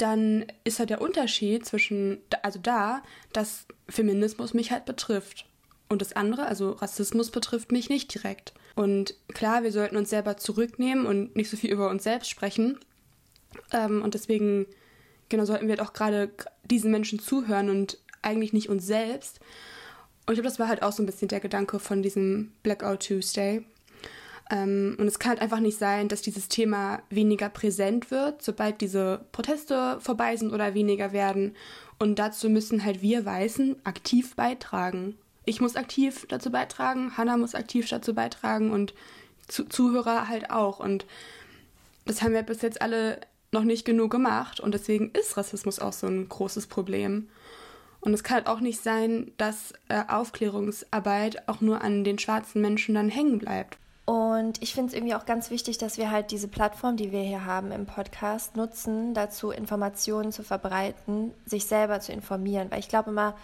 dann 0.00 0.46
ist 0.64 0.78
halt 0.78 0.90
der 0.90 1.00
Unterschied 1.00 1.66
zwischen, 1.66 2.18
also 2.42 2.58
da, 2.58 3.02
dass 3.32 3.66
Feminismus 3.88 4.54
mich 4.54 4.70
halt 4.72 4.86
betrifft. 4.86 5.46
Und 5.88 6.00
das 6.00 6.14
andere, 6.14 6.46
also 6.46 6.70
Rassismus, 6.72 7.30
betrifft 7.30 7.72
mich 7.72 7.90
nicht 7.90 8.14
direkt. 8.14 8.54
Und 8.76 9.14
klar, 9.28 9.62
wir 9.62 9.72
sollten 9.72 9.96
uns 9.96 10.08
selber 10.08 10.36
zurücknehmen 10.36 11.04
und 11.04 11.36
nicht 11.36 11.50
so 11.50 11.56
viel 11.56 11.70
über 11.70 11.90
uns 11.90 12.04
selbst 12.04 12.30
sprechen. 12.30 12.78
Ähm, 13.72 14.02
und 14.02 14.14
deswegen, 14.14 14.66
genau, 15.28 15.44
sollten 15.44 15.66
wir 15.66 15.76
halt 15.76 15.86
auch 15.86 15.92
gerade 15.92 16.30
diesen 16.64 16.90
Menschen 16.90 17.18
zuhören 17.18 17.68
und 17.68 17.98
eigentlich 18.22 18.52
nicht 18.52 18.68
uns 18.68 18.86
selbst. 18.86 19.40
Und 20.26 20.34
ich 20.34 20.36
glaube, 20.36 20.48
das 20.48 20.58
war 20.58 20.68
halt 20.68 20.82
auch 20.82 20.92
so 20.92 21.02
ein 21.02 21.06
bisschen 21.06 21.28
der 21.28 21.40
Gedanke 21.40 21.78
von 21.78 22.02
diesem 22.02 22.52
Blackout 22.62 23.06
Tuesday. 23.06 23.64
Ähm, 24.50 24.96
und 24.98 25.06
es 25.06 25.18
kann 25.18 25.30
halt 25.30 25.42
einfach 25.42 25.60
nicht 25.60 25.78
sein, 25.78 26.08
dass 26.08 26.22
dieses 26.22 26.48
Thema 26.48 27.00
weniger 27.08 27.48
präsent 27.48 28.10
wird, 28.10 28.42
sobald 28.42 28.80
diese 28.80 29.24
Proteste 29.32 29.98
vorbei 30.00 30.36
sind 30.36 30.52
oder 30.52 30.74
weniger 30.74 31.12
werden. 31.12 31.54
Und 31.98 32.18
dazu 32.18 32.48
müssen 32.50 32.84
halt 32.84 33.00
wir 33.02 33.24
Weißen 33.24 33.76
aktiv 33.84 34.34
beitragen. 34.34 35.16
Ich 35.44 35.60
muss 35.60 35.76
aktiv 35.76 36.26
dazu 36.28 36.50
beitragen, 36.50 37.16
Hannah 37.16 37.36
muss 37.36 37.54
aktiv 37.54 37.88
dazu 37.88 38.14
beitragen 38.14 38.70
und 38.70 38.94
Zuhörer 39.48 40.28
halt 40.28 40.50
auch. 40.50 40.80
Und 40.80 41.06
das 42.04 42.22
haben 42.22 42.34
wir 42.34 42.42
bis 42.42 42.62
jetzt 42.62 42.82
alle 42.82 43.20
noch 43.52 43.64
nicht 43.64 43.84
genug 43.84 44.10
gemacht 44.10 44.60
und 44.60 44.74
deswegen 44.74 45.10
ist 45.10 45.36
Rassismus 45.36 45.80
auch 45.80 45.92
so 45.92 46.06
ein 46.06 46.28
großes 46.28 46.66
Problem. 46.66 47.28
Und 48.00 48.14
es 48.14 48.22
kann 48.22 48.36
halt 48.36 48.46
auch 48.46 48.60
nicht 48.60 48.82
sein, 48.82 49.32
dass 49.36 49.72
äh, 49.88 50.02
Aufklärungsarbeit 50.08 51.48
auch 51.48 51.60
nur 51.60 51.82
an 51.82 52.04
den 52.04 52.18
schwarzen 52.18 52.62
Menschen 52.62 52.94
dann 52.94 53.08
hängen 53.08 53.38
bleibt. 53.38 53.76
Und 54.10 54.60
ich 54.60 54.74
finde 54.74 54.88
es 54.88 54.94
irgendwie 54.94 55.14
auch 55.14 55.24
ganz 55.24 55.50
wichtig, 55.50 55.78
dass 55.78 55.96
wir 55.96 56.10
halt 56.10 56.32
diese 56.32 56.48
Plattform, 56.48 56.96
die 56.96 57.12
wir 57.12 57.20
hier 57.20 57.44
haben 57.44 57.70
im 57.70 57.86
Podcast, 57.86 58.56
nutzen, 58.56 59.14
dazu 59.14 59.52
Informationen 59.52 60.32
zu 60.32 60.42
verbreiten, 60.42 61.32
sich 61.46 61.66
selber 61.66 62.00
zu 62.00 62.10
informieren. 62.10 62.72
Weil 62.72 62.80
ich 62.80 62.88
glaube 62.88 63.10
immer, 63.10 63.36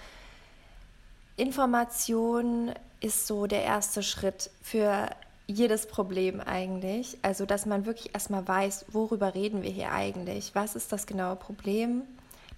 Information 1.37 2.73
ist 3.00 3.28
so 3.28 3.46
der 3.46 3.62
erste 3.62 4.02
Schritt 4.02 4.50
für 4.61 5.08
jedes 5.46 5.87
Problem 5.87 6.40
eigentlich. 6.40 7.16
Also, 7.23 7.46
dass 7.46 7.64
man 7.64 7.87
wirklich 7.87 8.12
erstmal 8.12 8.49
weiß, 8.49 8.87
worüber 8.88 9.37
reden 9.37 9.62
wir 9.62 9.70
hier 9.70 9.92
eigentlich? 9.92 10.56
Was 10.56 10.75
ist 10.75 10.90
das 10.90 11.06
genaue 11.06 11.37
Problem? 11.37 12.02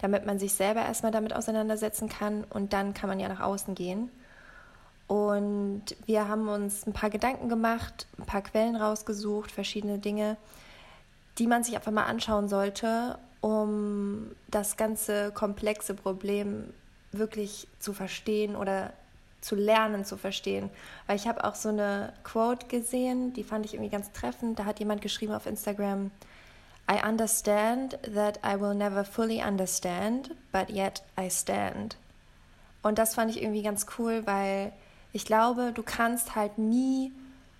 Damit 0.01 0.25
man 0.25 0.39
sich 0.39 0.53
selber 0.53 0.81
erstmal 0.81 1.11
damit 1.11 1.35
auseinandersetzen 1.35 2.09
kann 2.09 2.43
und 2.49 2.73
dann 2.73 2.95
kann 2.95 3.07
man 3.07 3.19
ja 3.19 3.29
nach 3.29 3.41
außen 3.41 3.75
gehen. 3.75 4.09
Und 5.09 5.95
wir 6.05 6.27
haben 6.27 6.47
uns 6.49 6.85
ein 6.85 6.93
paar 6.93 7.09
Gedanken 7.09 7.49
gemacht, 7.49 8.05
ein 8.19 8.27
paar 8.27 8.43
Quellen 8.43 8.75
rausgesucht, 8.75 9.51
verschiedene 9.51 9.97
Dinge, 9.97 10.37
die 11.39 11.47
man 11.47 11.63
sich 11.63 11.75
einfach 11.75 11.91
mal 11.91 12.05
anschauen 12.05 12.47
sollte, 12.47 13.17
um 13.41 14.35
das 14.49 14.77
ganze 14.77 15.31
komplexe 15.31 15.95
Problem 15.95 16.71
wirklich 17.11 17.67
zu 17.79 17.93
verstehen 17.93 18.55
oder 18.55 18.93
zu 19.41 19.55
lernen 19.55 20.05
zu 20.05 20.15
verstehen. 20.15 20.69
Weil 21.07 21.15
ich 21.15 21.27
habe 21.27 21.43
auch 21.43 21.55
so 21.55 21.69
eine 21.69 22.13
Quote 22.23 22.67
gesehen, 22.67 23.33
die 23.33 23.43
fand 23.43 23.65
ich 23.65 23.73
irgendwie 23.73 23.89
ganz 23.89 24.11
treffend. 24.11 24.59
Da 24.59 24.65
hat 24.65 24.77
jemand 24.77 25.01
geschrieben 25.01 25.33
auf 25.33 25.47
Instagram, 25.47 26.11
I 26.87 27.03
understand 27.03 27.97
that 28.13 28.39
I 28.45 28.61
will 28.61 28.75
never 28.75 29.03
fully 29.03 29.41
understand, 29.41 30.35
but 30.51 30.69
yet 30.69 31.01
I 31.19 31.31
stand. 31.31 31.97
Und 32.83 32.99
das 32.99 33.15
fand 33.15 33.31
ich 33.31 33.41
irgendwie 33.41 33.63
ganz 33.63 33.87
cool, 33.97 34.21
weil 34.27 34.71
ich 35.11 35.25
glaube, 35.25 35.71
du 35.73 35.83
kannst 35.83 36.35
halt 36.35 36.57
nie 36.57 37.11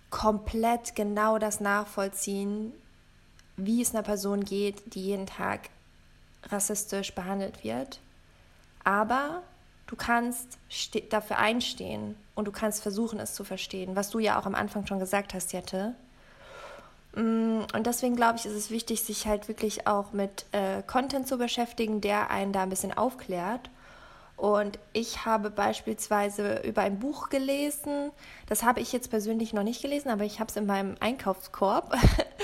komplett 0.10 0.96
genau 0.96 1.38
das 1.38 1.60
nachvollziehen, 1.60 2.74
wie 3.58 3.82
es 3.82 3.94
einer 3.94 4.04
Person 4.04 4.44
geht, 4.44 4.94
die 4.94 5.04
jeden 5.04 5.26
Tag 5.26 5.70
rassistisch 6.44 7.14
behandelt 7.14 7.64
wird. 7.64 8.00
Aber 8.84 9.42
du 9.88 9.96
kannst 9.96 10.58
dafür 11.10 11.38
einstehen 11.38 12.16
und 12.36 12.46
du 12.46 12.52
kannst 12.52 12.82
versuchen, 12.82 13.20
es 13.20 13.36
zu 13.36 13.44
verstehen, 13.44 13.96
was 13.96 14.10
du 14.10 14.20
ja 14.20 14.40
auch 14.40 14.46
am 14.46 14.56
Anfang 14.56 14.86
schon 14.88 15.00
gesagt 15.00 15.34
hast, 15.34 15.52
Jette. 15.52 15.96
Mm, 17.16 17.62
und 17.74 17.86
deswegen 17.86 18.16
glaube 18.16 18.38
ich, 18.38 18.46
ist 18.46 18.54
es 18.54 18.70
wichtig, 18.70 19.04
sich 19.04 19.28
halt 19.28 19.48
wirklich 19.48 19.88
auch 19.88 20.14
mit 20.14 20.46
äh, 20.52 20.82
Content 20.84 21.28
zu 21.28 21.38
beschäftigen, 21.38 22.02
der 22.02 22.30
einen 22.30 22.54
da 22.54 22.64
ein 22.64 22.70
bisschen 22.70 22.96
aufklärt. 22.98 23.70
Und 24.40 24.80
ich 24.94 25.26
habe 25.26 25.50
beispielsweise 25.50 26.62
über 26.62 26.82
ein 26.82 26.98
Buch 26.98 27.28
gelesen, 27.28 28.12
das 28.48 28.64
habe 28.64 28.80
ich 28.80 28.94
jetzt 28.94 29.10
persönlich 29.10 29.52
noch 29.52 29.64
nicht 29.64 29.82
gelesen, 29.82 30.08
aber 30.08 30.24
ich 30.24 30.40
habe 30.40 30.50
es 30.50 30.56
in 30.56 30.66
meinem 30.66 30.96
Einkaufskorb. 31.02 31.94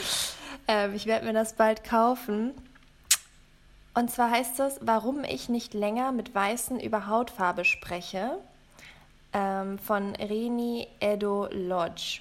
ähm, 0.67 0.93
ich 0.93 1.05
werde 1.05 1.25
mir 1.25 1.31
das 1.31 1.53
bald 1.53 1.85
kaufen. 1.85 2.51
Und 3.93 4.11
zwar 4.11 4.29
heißt 4.29 4.59
es, 4.59 4.77
warum 4.81 5.23
ich 5.23 5.47
nicht 5.47 5.73
länger 5.73 6.11
mit 6.11 6.35
Weißen 6.35 6.81
über 6.81 7.07
Hautfarbe 7.07 7.63
spreche, 7.63 8.39
ähm, 9.31 9.79
von 9.79 10.17
Reni 10.17 10.89
Edo 10.99 11.47
Lodge. 11.49 12.19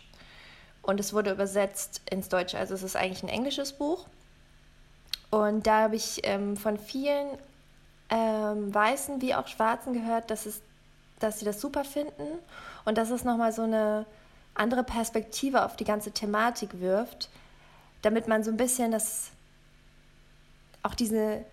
Und 0.83 1.01
es 1.01 1.13
wurde 1.13 1.33
übersetzt 1.33 2.01
ins 2.09 2.29
Deutsche, 2.29 2.59
also 2.59 2.75
es 2.75 2.85
ist 2.85 2.95
eigentlich 2.95 3.25
ein 3.25 3.29
englisches 3.29 3.73
Buch. 3.73 4.07
Und 5.31 5.67
da 5.67 5.81
habe 5.81 5.97
ich 5.97 6.21
ähm, 6.23 6.57
von 6.57 6.79
vielen 6.79 7.27
ähm, 8.11 8.75
Weißen 8.75 9.21
wie 9.21 9.35
auch 9.35 9.49
Schwarzen 9.49 9.93
gehört, 9.93 10.31
dass, 10.31 10.47
es, 10.47 10.61
dass 11.21 11.39
sie 11.39 11.45
das 11.45 11.61
super 11.61 11.85
finden 11.85 12.39
und 12.85 12.99
dass 12.99 13.11
es 13.11 13.25
nochmal 13.25 13.53
so 13.53 13.63
eine 13.63 14.07
andere 14.55 14.85
Perspektive 14.85 15.65
auf 15.65 15.77
die 15.77 15.85
ganze 15.85 16.13
Thematik 16.13 16.81
wirft, 16.81 17.29
damit 18.03 18.29
man 18.29 18.45
so 18.45 18.51
ein 18.51 18.57
bisschen 18.57 18.93
das, 18.93 19.31
auch 20.83 20.95
diese 20.95 21.45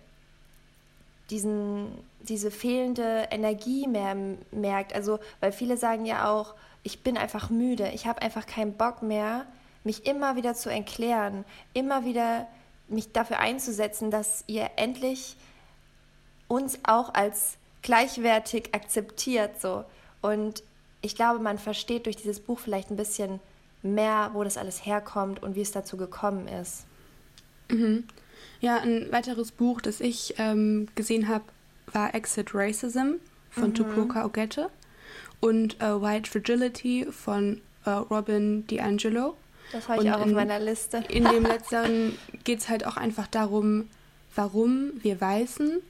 diesen, 1.32 1.88
diese 2.20 2.50
fehlende 2.50 3.26
Energie 3.30 3.88
mehr 3.88 4.14
merkt. 4.50 4.94
Also, 4.94 5.18
weil 5.40 5.50
viele 5.50 5.76
sagen 5.76 6.04
ja 6.04 6.30
auch, 6.30 6.54
ich 6.82 7.02
bin 7.02 7.16
einfach 7.16 7.50
müde, 7.50 7.90
ich 7.94 8.06
habe 8.06 8.22
einfach 8.22 8.46
keinen 8.46 8.74
Bock 8.74 9.02
mehr, 9.02 9.46
mich 9.82 10.06
immer 10.06 10.36
wieder 10.36 10.54
zu 10.54 10.70
erklären, 10.70 11.44
immer 11.72 12.04
wieder 12.04 12.46
mich 12.88 13.12
dafür 13.12 13.38
einzusetzen, 13.38 14.10
dass 14.10 14.44
ihr 14.46 14.70
endlich 14.76 15.36
uns 16.52 16.78
auch 16.82 17.14
als 17.14 17.56
gleichwertig 17.80 18.74
akzeptiert. 18.74 19.58
So. 19.60 19.84
Und 20.20 20.62
ich 21.00 21.16
glaube, 21.16 21.40
man 21.40 21.58
versteht 21.58 22.04
durch 22.04 22.16
dieses 22.16 22.40
Buch 22.40 22.58
vielleicht 22.58 22.90
ein 22.90 22.96
bisschen 22.96 23.40
mehr, 23.82 24.30
wo 24.34 24.44
das 24.44 24.58
alles 24.58 24.84
herkommt 24.84 25.42
und 25.42 25.56
wie 25.56 25.62
es 25.62 25.72
dazu 25.72 25.96
gekommen 25.96 26.46
ist. 26.48 26.84
Mhm. 27.70 28.04
Ja, 28.60 28.76
ein 28.76 29.10
weiteres 29.10 29.50
Buch, 29.50 29.80
das 29.80 30.00
ich 30.00 30.34
ähm, 30.38 30.88
gesehen 30.94 31.26
habe, 31.26 31.44
war 31.90 32.14
Exit 32.14 32.54
Racism 32.54 33.14
von 33.50 33.70
mhm. 33.70 33.74
Tupoka 33.74 34.24
Ogette 34.24 34.68
und 35.40 35.80
äh, 35.80 36.00
White 36.00 36.30
Fragility 36.30 37.06
von 37.10 37.62
äh, 37.86 37.90
Robin 37.90 38.66
DiAngelo. 38.66 39.36
Das 39.72 39.88
habe 39.88 40.02
ich 40.02 40.08
und 40.08 40.14
auch 40.14 40.26
in, 40.26 40.30
auf 40.30 40.36
meiner 40.36 40.60
Liste. 40.60 41.02
in 41.08 41.24
dem 41.24 41.42
letzteren 41.46 42.16
geht 42.44 42.60
es 42.60 42.68
halt 42.68 42.86
auch 42.86 42.98
einfach 42.98 43.26
darum, 43.26 43.88
warum 44.36 44.92
wir 45.02 45.20
Weißen 45.20 45.80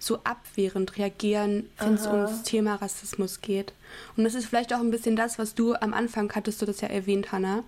so 0.00 0.18
abwehrend 0.24 0.96
reagieren, 0.98 1.70
wenn 1.78 1.94
es 1.94 2.06
ums 2.06 2.42
Thema 2.42 2.74
Rassismus 2.76 3.40
geht. 3.40 3.72
Und 4.16 4.24
das 4.24 4.34
ist 4.34 4.46
vielleicht 4.46 4.74
auch 4.74 4.80
ein 4.80 4.90
bisschen 4.90 5.14
das, 5.14 5.38
was 5.38 5.54
du 5.54 5.74
am 5.74 5.94
Anfang 5.94 6.32
hattest 6.34 6.60
du 6.60 6.66
das 6.66 6.80
ja 6.80 6.88
erwähnt, 6.88 7.30
Hannah, 7.30 7.62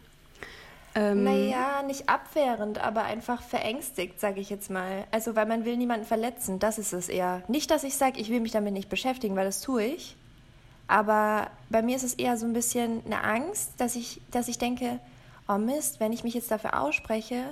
ähm, 0.95 1.25
naja, 1.25 1.83
nicht 1.87 2.09
abwehrend, 2.09 2.79
aber 2.79 3.05
einfach 3.05 3.43
verängstigt, 3.43 4.21
sage 4.21 4.41
ich 4.41 4.51
jetzt 4.51 4.71
mal. 4.71 5.05
Also, 5.11 5.35
weil 5.35 5.47
man 5.47 5.65
will 5.65 5.77
niemanden 5.77 6.05
verletzen, 6.05 6.59
das 6.59 6.79
ist 6.79 6.93
es 6.93 7.09
eher. 7.09 7.43
Nicht, 7.49 7.71
dass 7.71 7.85
ich 7.85 7.97
sage, 7.97 8.21
ich 8.21 8.29
will 8.29 8.41
mich 8.41 8.53
damit 8.53 8.75
nicht 8.75 8.91
beschäftigen, 8.91 9.35
weil 9.35 9.47
das 9.47 9.63
tue 9.63 9.85
ich. 9.85 10.17
Aber 10.89 11.51
bei 11.71 11.81
mir 11.81 11.97
ist 11.97 12.03
es 12.03 12.15
eher 12.15 12.37
so 12.37 12.45
ein 12.45 12.53
bisschen 12.53 13.03
eine 13.07 13.25
Angst, 13.25 13.73
dass 13.79 13.97
ich, 13.97 14.21
dass 14.31 14.49
ich 14.49 14.59
denke, 14.59 14.99
oh 15.49 15.57
Mist, 15.57 15.99
wenn 16.01 16.13
ich 16.13 16.25
mich 16.25 16.35
jetzt 16.35 16.51
dafür 16.51 16.79
ausspreche, 16.79 17.45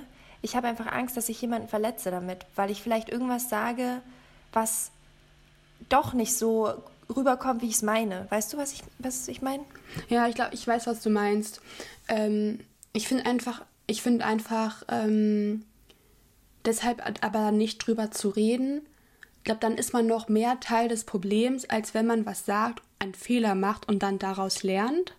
ich 0.43 0.55
habe 0.55 0.67
einfach 0.67 0.91
Angst, 0.91 1.17
dass 1.17 1.29
ich 1.29 1.41
jemanden 1.41 1.67
verletze 1.67 2.11
damit, 2.11 2.45
weil 2.55 2.69
ich 2.69 2.83
vielleicht 2.83 3.09
irgendwas 3.09 3.49
sage, 3.49 4.01
was 4.53 4.91
doch 5.89 6.13
nicht 6.13 6.35
so 6.35 6.73
rüberkommt, 7.15 7.61
wie 7.61 7.67
ich 7.67 7.75
es 7.75 7.81
meine. 7.81 8.25
Weißt 8.29 8.53
du, 8.53 8.57
was 8.57 8.73
ich, 8.73 8.83
was 8.99 9.27
ich 9.27 9.41
meine? 9.41 9.63
Ja, 10.09 10.27
ich 10.27 10.35
glaube, 10.35 10.53
ich 10.53 10.65
weiß, 10.65 10.87
was 10.87 11.01
du 11.01 11.09
meinst. 11.09 11.61
Ähm, 12.07 12.59
ich 12.93 13.07
finde 13.07 13.25
einfach, 13.25 13.63
ich 13.87 14.01
finde 14.01 14.25
einfach, 14.25 14.83
ähm, 14.87 15.65
deshalb 16.65 17.01
aber 17.23 17.51
nicht 17.51 17.85
drüber 17.85 18.11
zu 18.11 18.29
reden, 18.29 18.81
ich 19.41 19.45
glaube, 19.45 19.59
dann 19.59 19.75
ist 19.75 19.91
man 19.91 20.05
noch 20.05 20.29
mehr 20.29 20.59
Teil 20.59 20.87
des 20.87 21.03
Problems, 21.03 21.67
als 21.67 21.95
wenn 21.95 22.05
man 22.05 22.27
was 22.27 22.45
sagt, 22.45 22.83
einen 22.99 23.15
Fehler 23.15 23.55
macht 23.55 23.87
und 23.87 24.03
dann 24.03 24.19
daraus 24.19 24.61
lernt. 24.61 25.15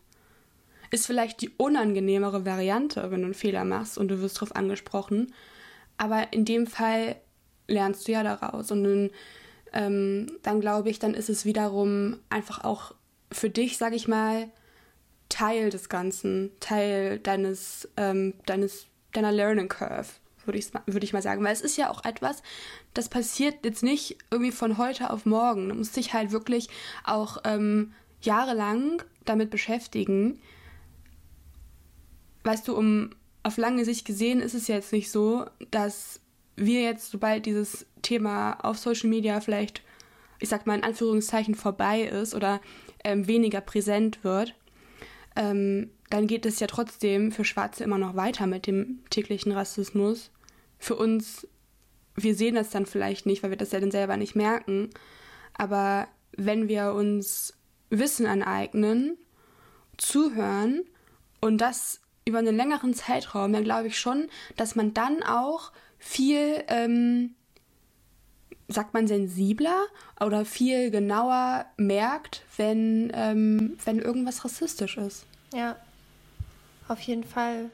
Ist 0.92 1.06
vielleicht 1.06 1.40
die 1.40 1.48
unangenehmere 1.56 2.46
Variante, 2.46 3.10
wenn 3.10 3.22
du 3.22 3.26
einen 3.26 3.34
Fehler 3.34 3.64
machst 3.64 3.98
und 3.98 4.06
du 4.08 4.20
wirst 4.20 4.36
darauf 4.36 4.54
angesprochen. 4.54 5.34
Aber 5.96 6.32
in 6.32 6.44
dem 6.44 6.68
Fall 6.68 7.16
lernst 7.72 8.06
du 8.06 8.12
ja 8.12 8.22
daraus. 8.22 8.70
Und 8.70 8.84
dann, 8.84 9.10
ähm, 9.72 10.38
dann 10.42 10.60
glaube 10.60 10.90
ich, 10.90 10.98
dann 10.98 11.14
ist 11.14 11.28
es 11.28 11.44
wiederum 11.44 12.18
einfach 12.30 12.62
auch 12.64 12.94
für 13.32 13.50
dich, 13.50 13.78
sag 13.78 13.94
ich 13.94 14.06
mal, 14.06 14.48
Teil 15.28 15.70
des 15.70 15.88
Ganzen, 15.88 16.52
Teil 16.60 17.18
deines, 17.18 17.88
ähm, 17.96 18.34
deines, 18.44 18.86
deiner 19.12 19.32
Learning 19.32 19.68
Curve, 19.68 20.08
würde 20.44 20.58
ich, 20.58 20.66
würd 20.86 21.02
ich 21.02 21.14
mal 21.14 21.22
sagen. 21.22 21.42
Weil 21.42 21.54
es 21.54 21.62
ist 21.62 21.78
ja 21.78 21.90
auch 21.90 22.04
etwas, 22.04 22.42
das 22.92 23.08
passiert 23.08 23.64
jetzt 23.64 23.82
nicht 23.82 24.18
irgendwie 24.30 24.52
von 24.52 24.76
heute 24.76 25.10
auf 25.10 25.24
morgen. 25.24 25.70
Du 25.70 25.74
musst 25.74 25.96
dich 25.96 26.12
halt 26.12 26.32
wirklich 26.32 26.68
auch 27.04 27.38
ähm, 27.44 27.94
jahrelang 28.20 29.02
damit 29.24 29.50
beschäftigen. 29.50 30.38
Weißt 32.44 32.68
du, 32.68 32.76
um 32.76 33.10
auf 33.42 33.56
lange 33.56 33.84
Sicht 33.84 34.04
gesehen 34.04 34.40
ist 34.40 34.54
es 34.54 34.68
jetzt 34.68 34.92
nicht 34.92 35.10
so, 35.10 35.46
dass 35.70 36.20
wir 36.56 36.82
jetzt, 36.82 37.10
sobald 37.10 37.46
dieses 37.46 37.86
Thema 38.02 38.54
auf 38.62 38.78
Social 38.78 39.08
Media 39.08 39.40
vielleicht 39.40 39.82
ich 40.42 40.48
sag 40.48 40.66
mal 40.66 40.76
in 40.76 40.84
Anführungszeichen, 40.84 41.54
vorbei 41.54 42.02
ist 42.02 42.34
oder 42.34 42.60
ähm, 43.04 43.28
weniger 43.28 43.60
präsent 43.60 44.24
wird, 44.24 44.54
ähm, 45.36 45.90
dann 46.10 46.26
geht 46.26 46.44
es 46.44 46.58
ja 46.58 46.66
trotzdem 46.66 47.30
für 47.30 47.44
Schwarze 47.44 47.84
immer 47.84 47.96
noch 47.96 48.16
weiter 48.16 48.46
mit 48.46 48.66
dem 48.66 49.04
täglichen 49.08 49.52
Rassismus. 49.52 50.30
Für 50.78 50.96
uns, 50.96 51.46
wir 52.16 52.34
sehen 52.34 52.56
das 52.56 52.70
dann 52.70 52.86
vielleicht 52.86 53.24
nicht, 53.24 53.42
weil 53.42 53.50
wir 53.50 53.56
das 53.56 53.70
ja 53.70 53.78
dann 53.78 53.92
selber 53.92 54.16
nicht 54.16 54.34
merken. 54.34 54.90
Aber 55.54 56.08
wenn 56.36 56.68
wir 56.68 56.92
uns 56.92 57.54
Wissen 57.88 58.26
aneignen, 58.26 59.16
zuhören 59.96 60.82
und 61.40 61.58
das 61.58 62.00
über 62.26 62.38
einen 62.38 62.56
längeren 62.56 62.94
Zeitraum, 62.94 63.52
dann 63.52 63.64
glaube 63.64 63.86
ich 63.86 63.98
schon, 63.98 64.28
dass 64.56 64.74
man 64.74 64.92
dann 64.92 65.22
auch 65.22 65.70
viel, 66.02 66.64
ähm, 66.66 67.34
sagt 68.68 68.92
man, 68.92 69.06
sensibler 69.06 69.86
oder 70.20 70.44
viel 70.44 70.90
genauer 70.90 71.64
merkt, 71.76 72.42
wenn, 72.56 73.12
ähm, 73.14 73.78
wenn 73.84 73.98
irgendwas 73.98 74.44
rassistisch 74.44 74.96
ist. 74.96 75.24
Ja, 75.54 75.76
auf 76.88 77.00
jeden 77.00 77.24
Fall. 77.24 77.70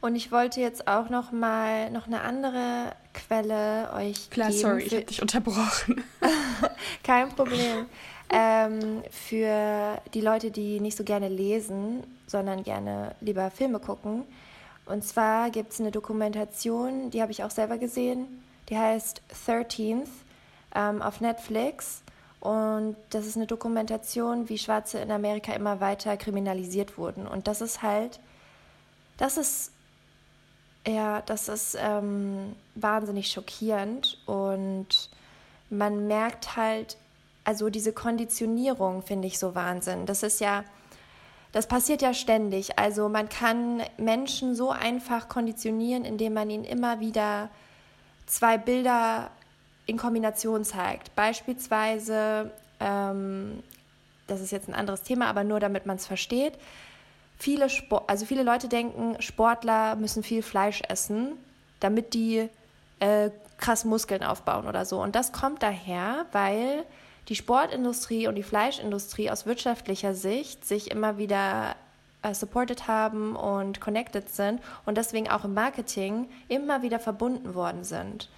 Und 0.00 0.14
ich 0.14 0.30
wollte 0.30 0.60
jetzt 0.60 0.86
auch 0.86 1.10
noch 1.10 1.32
mal 1.32 1.90
noch 1.90 2.06
eine 2.06 2.20
andere 2.20 2.92
Quelle 3.12 3.92
euch 3.94 4.30
Klar, 4.30 4.48
geben. 4.50 4.60
sorry, 4.60 4.82
ich 4.84 4.94
habe 4.94 5.04
dich 5.04 5.20
unterbrochen. 5.20 6.04
Kein 7.02 7.30
Problem. 7.30 7.86
Ähm, 8.30 9.02
für 9.10 10.00
die 10.14 10.20
Leute, 10.20 10.52
die 10.52 10.78
nicht 10.78 10.96
so 10.96 11.02
gerne 11.02 11.28
lesen, 11.28 12.04
sondern 12.28 12.62
gerne 12.62 13.16
lieber 13.20 13.50
Filme 13.50 13.80
gucken. 13.80 14.22
Und 14.88 15.04
zwar 15.04 15.50
gibt 15.50 15.72
es 15.72 15.80
eine 15.80 15.90
Dokumentation, 15.90 17.10
die 17.10 17.20
habe 17.20 17.30
ich 17.30 17.44
auch 17.44 17.50
selber 17.50 17.76
gesehen, 17.76 18.42
die 18.68 18.78
heißt 18.78 19.22
13th 19.46 20.08
ähm, 20.74 21.02
auf 21.02 21.20
Netflix. 21.20 22.02
Und 22.40 22.96
das 23.10 23.26
ist 23.26 23.36
eine 23.36 23.46
Dokumentation, 23.46 24.48
wie 24.48 24.58
Schwarze 24.58 24.98
in 24.98 25.10
Amerika 25.10 25.52
immer 25.52 25.80
weiter 25.80 26.16
kriminalisiert 26.16 26.96
wurden. 26.96 27.26
Und 27.26 27.48
das 27.48 27.60
ist 27.60 27.82
halt, 27.82 28.20
das 29.18 29.36
ist, 29.36 29.72
ja, 30.86 31.20
das 31.22 31.48
ist 31.48 31.76
ähm, 31.78 32.54
wahnsinnig 32.74 33.30
schockierend. 33.30 34.18
Und 34.26 35.10
man 35.68 36.06
merkt 36.06 36.56
halt, 36.56 36.96
also 37.44 37.68
diese 37.68 37.92
Konditionierung 37.92 39.02
finde 39.02 39.26
ich 39.26 39.38
so 39.38 39.54
Wahnsinn. 39.54 40.06
Das 40.06 40.22
ist 40.22 40.40
ja, 40.40 40.64
das 41.52 41.66
passiert 41.66 42.02
ja 42.02 42.12
ständig. 42.12 42.78
Also 42.78 43.08
man 43.08 43.28
kann 43.28 43.82
Menschen 43.96 44.54
so 44.54 44.70
einfach 44.70 45.28
konditionieren, 45.28 46.04
indem 46.04 46.34
man 46.34 46.50
ihnen 46.50 46.64
immer 46.64 47.00
wieder 47.00 47.48
zwei 48.26 48.58
Bilder 48.58 49.30
in 49.86 49.96
Kombination 49.96 50.64
zeigt. 50.64 51.14
Beispielsweise, 51.16 52.50
ähm, 52.80 53.62
das 54.26 54.40
ist 54.40 54.52
jetzt 54.52 54.68
ein 54.68 54.74
anderes 54.74 55.02
Thema, 55.02 55.26
aber 55.26 55.44
nur 55.44 55.60
damit 55.60 55.86
man 55.86 55.96
es 55.96 56.06
versteht. 56.06 56.52
Viele, 57.38 57.68
also 58.06 58.26
viele 58.26 58.42
Leute 58.42 58.68
denken, 58.68 59.20
Sportler 59.22 59.96
müssen 59.96 60.22
viel 60.22 60.42
Fleisch 60.42 60.82
essen, 60.88 61.32
damit 61.80 62.12
die 62.12 62.48
äh, 63.00 63.30
krass 63.56 63.84
Muskeln 63.84 64.22
aufbauen 64.22 64.66
oder 64.66 64.84
so. 64.84 65.00
Und 65.00 65.14
das 65.14 65.32
kommt 65.32 65.62
daher, 65.62 66.26
weil 66.32 66.84
die 67.28 67.34
Sportindustrie 67.34 68.26
und 68.26 68.34
die 68.36 68.42
Fleischindustrie 68.42 69.30
aus 69.30 69.46
wirtschaftlicher 69.46 70.14
Sicht 70.14 70.66
sich 70.66 70.90
immer 70.90 71.18
wieder 71.18 71.76
äh, 72.22 72.34
supported 72.34 72.88
haben 72.88 73.36
und 73.36 73.80
connected 73.80 74.28
sind 74.30 74.60
und 74.86 74.96
deswegen 74.96 75.28
auch 75.28 75.44
im 75.44 75.54
Marketing 75.54 76.28
immer 76.48 76.82
wieder 76.82 76.98
verbunden 76.98 77.54
worden 77.54 77.84
sind. 77.84 78.28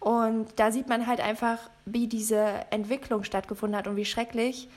Und 0.00 0.48
da 0.56 0.72
sieht 0.72 0.88
man 0.88 1.06
halt 1.06 1.20
einfach, 1.20 1.58
wie 1.84 2.06
diese 2.08 2.66
Entwicklung 2.70 3.22
stattgefunden 3.24 3.78
hat 3.78 3.86
und 3.86 3.96
wie 3.96 4.04
schrecklich, 4.04 4.68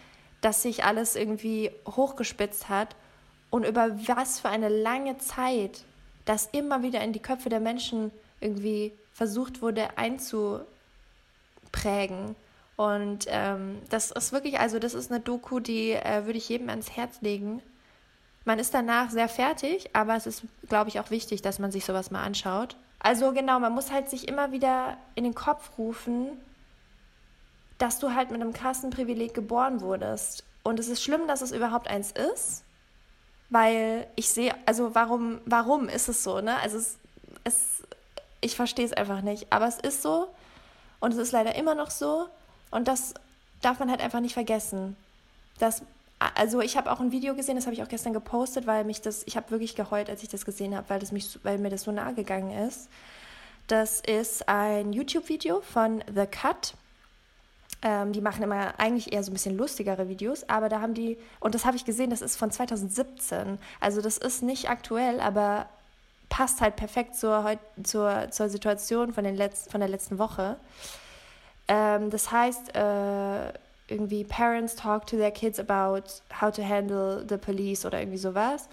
dass 0.42 0.62
sich 0.62 0.84
alles 0.84 1.16
irgendwie 1.16 1.72
hochgespitzt 1.88 2.70
hat 2.70 2.96
und 3.50 3.66
über 3.66 3.98
was 4.08 4.40
für 4.40 4.50
eine 4.50 4.70
lange 4.70 5.18
Zeit 5.18 5.86
das 6.26 6.50
immer 6.52 6.84
wieder 6.84 7.02
in 7.02 7.14
die 7.14 7.22
Köpfe 7.22 7.50
der 7.50 7.60
Menschen 7.60 8.12
irgendwie 8.40 8.94
versucht 9.14 9.62
wurde 9.62 9.98
einzuprägen. 9.98 10.66
Und 12.76 13.26
ähm, 13.28 13.80
das 13.90 14.12
ist 14.12 14.32
wirklich, 14.32 14.60
also 14.60 14.80
das 14.80 14.94
ist 14.94 15.12
eine 15.12 15.20
Doku, 15.20 15.60
die 15.60 15.92
äh, 15.92 16.26
würde 16.26 16.38
ich 16.38 16.50
jedem 16.50 16.70
ans 16.70 16.92
Herz 16.92 17.22
legen. 17.22 17.62
Man 18.46 18.60
ist 18.60 18.74
danach 18.74 19.10
sehr 19.10 19.30
fertig, 19.30 19.90
aber 19.94 20.16
es 20.16 20.26
ist, 20.26 20.44
glaube 20.68 20.90
ich, 20.90 21.00
auch 21.00 21.12
wichtig, 21.12 21.42
dass 21.42 21.60
man 21.60 21.72
sich 21.72 21.86
sowas 21.86 22.12
mal 22.12 22.24
anschaut. 22.24 22.76
Also 23.00 23.32
genau, 23.32 23.60
man 23.60 23.74
muss 23.74 23.92
halt 23.92 24.10
sich 24.10 24.28
immer 24.28 24.52
wieder 24.52 24.98
in 25.16 25.24
den 25.24 25.36
Kopf 25.36 25.78
rufen, 25.78 26.30
dass 27.78 28.00
du 28.00 28.14
halt 28.14 28.32
mit 28.32 28.42
einem 28.42 28.54
krassen 28.54 28.90
Privileg 28.90 29.34
geboren 29.34 29.82
wurdest. 29.82 30.44
Und 30.64 30.80
es 30.80 30.88
ist 30.88 31.04
schlimm, 31.04 31.28
dass 31.28 31.42
es 31.42 31.52
überhaupt 31.52 31.88
eins 31.88 32.12
ist, 32.12 32.64
weil 33.50 34.08
ich 34.16 34.30
sehe, 34.30 34.56
also 34.66 34.96
warum, 34.96 35.42
warum 35.46 35.90
ist 35.90 36.08
es 36.08 36.24
so, 36.24 36.42
ne? 36.42 36.58
Also 36.62 36.78
es, 36.78 36.98
es 37.44 37.84
ich 38.42 38.56
verstehe 38.56 38.86
es 38.86 38.94
einfach 38.94 39.22
nicht, 39.22 39.52
aber 39.52 39.68
es 39.68 39.80
ist 39.80 40.02
so 40.02 40.28
und 41.00 41.12
es 41.12 41.18
ist 41.18 41.32
leider 41.32 41.56
immer 41.56 41.76
noch 41.76 41.92
so. 41.92 42.28
Und 42.74 42.88
das 42.88 43.14
darf 43.62 43.80
man 43.80 43.90
halt 43.90 44.02
einfach 44.02 44.20
nicht 44.20 44.34
vergessen. 44.34 44.96
Das, 45.60 45.84
also 46.36 46.60
ich 46.62 46.76
habe 46.76 46.92
auch 46.92 47.00
ein 47.00 47.12
Video 47.12 47.36
gesehen, 47.36 47.56
das 47.56 47.66
habe 47.66 47.76
ich 47.76 47.84
auch 47.84 47.88
gestern 47.88 48.14
gepostet, 48.14 48.66
weil 48.66 48.84
mich 48.84 49.02
das, 49.02 49.24
ich 49.26 49.38
habe 49.38 49.52
wirklich 49.52 49.76
geheult, 49.76 50.10
als 50.10 50.24
ich 50.24 50.30
das 50.30 50.44
gesehen 50.44 50.76
habe, 50.76 50.90
weil, 50.90 51.02
weil 51.44 51.58
mir 51.60 51.70
das 51.70 51.84
so 51.84 51.92
nahe 51.92 52.14
gegangen 52.14 52.52
ist. 52.68 52.90
Das 53.68 54.02
ist 54.02 54.50
ein 54.50 54.92
YouTube-Video 54.92 55.62
von 55.62 56.04
The 56.14 56.26
Cut. 56.26 56.74
Ähm, 57.82 58.12
die 58.12 58.22
machen 58.22 58.44
immer 58.44 58.74
eigentlich 58.80 59.14
eher 59.14 59.24
so 59.24 59.32
ein 59.32 59.34
bisschen 59.34 59.58
lustigere 59.58 60.10
Videos, 60.10 60.50
aber 60.50 60.70
da 60.70 60.82
haben 60.82 60.94
die, 60.94 61.18
und 61.40 61.54
das 61.54 61.66
habe 61.66 61.78
ich 61.78 61.86
gesehen, 61.86 62.10
das 62.10 62.22
ist 62.22 62.38
von 62.38 62.50
2017. 62.50 63.60
Also 63.80 64.02
das 64.02 64.18
ist 64.18 64.42
nicht 64.42 64.70
aktuell, 64.70 65.20
aber 65.20 65.68
passt 66.30 66.62
halt 66.62 66.76
perfekt 66.76 67.16
zur, 67.16 67.58
zur, 67.84 68.32
zur 68.32 68.50
Situation 68.50 69.14
von, 69.14 69.24
den 69.24 69.36
Letz-, 69.36 69.70
von 69.70 69.80
der 69.80 69.90
letzten 69.90 70.18
Woche. 70.18 70.58
Ähm, 71.68 72.10
das 72.10 72.32
heißt, 72.32 72.76
äh, 72.76 73.54
irgendwie 73.88 74.24
Parents 74.24 74.76
talk 74.76 75.06
to 75.08 75.18
their 75.18 75.32
kids 75.32 75.60
about 75.60 76.04
how 76.42 76.52
to 76.52 76.64
handle 76.64 77.26
the 77.28 77.38
police 77.38 77.86
oder 77.86 78.00
irgendwie 78.00 78.18
sowas. 78.18 78.70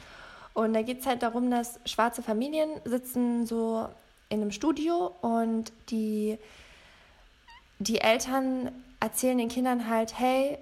Und 0.55 0.74
da 0.74 0.83
geht 0.83 1.00
es 1.00 1.07
halt 1.07 1.22
darum, 1.22 1.50
dass 1.50 1.79
schwarze 1.85 2.22
Familien 2.22 2.70
sitzen 2.85 3.46
so 3.46 3.88
in 4.29 4.40
einem 4.40 4.50
Studio 4.50 5.12
und 5.20 5.72
die, 5.90 6.38
die 7.79 8.00
Eltern 8.00 8.70
erzählen 9.00 9.38
den 9.38 9.48
Kindern 9.48 9.88
halt, 9.88 10.18
hey, 10.18 10.59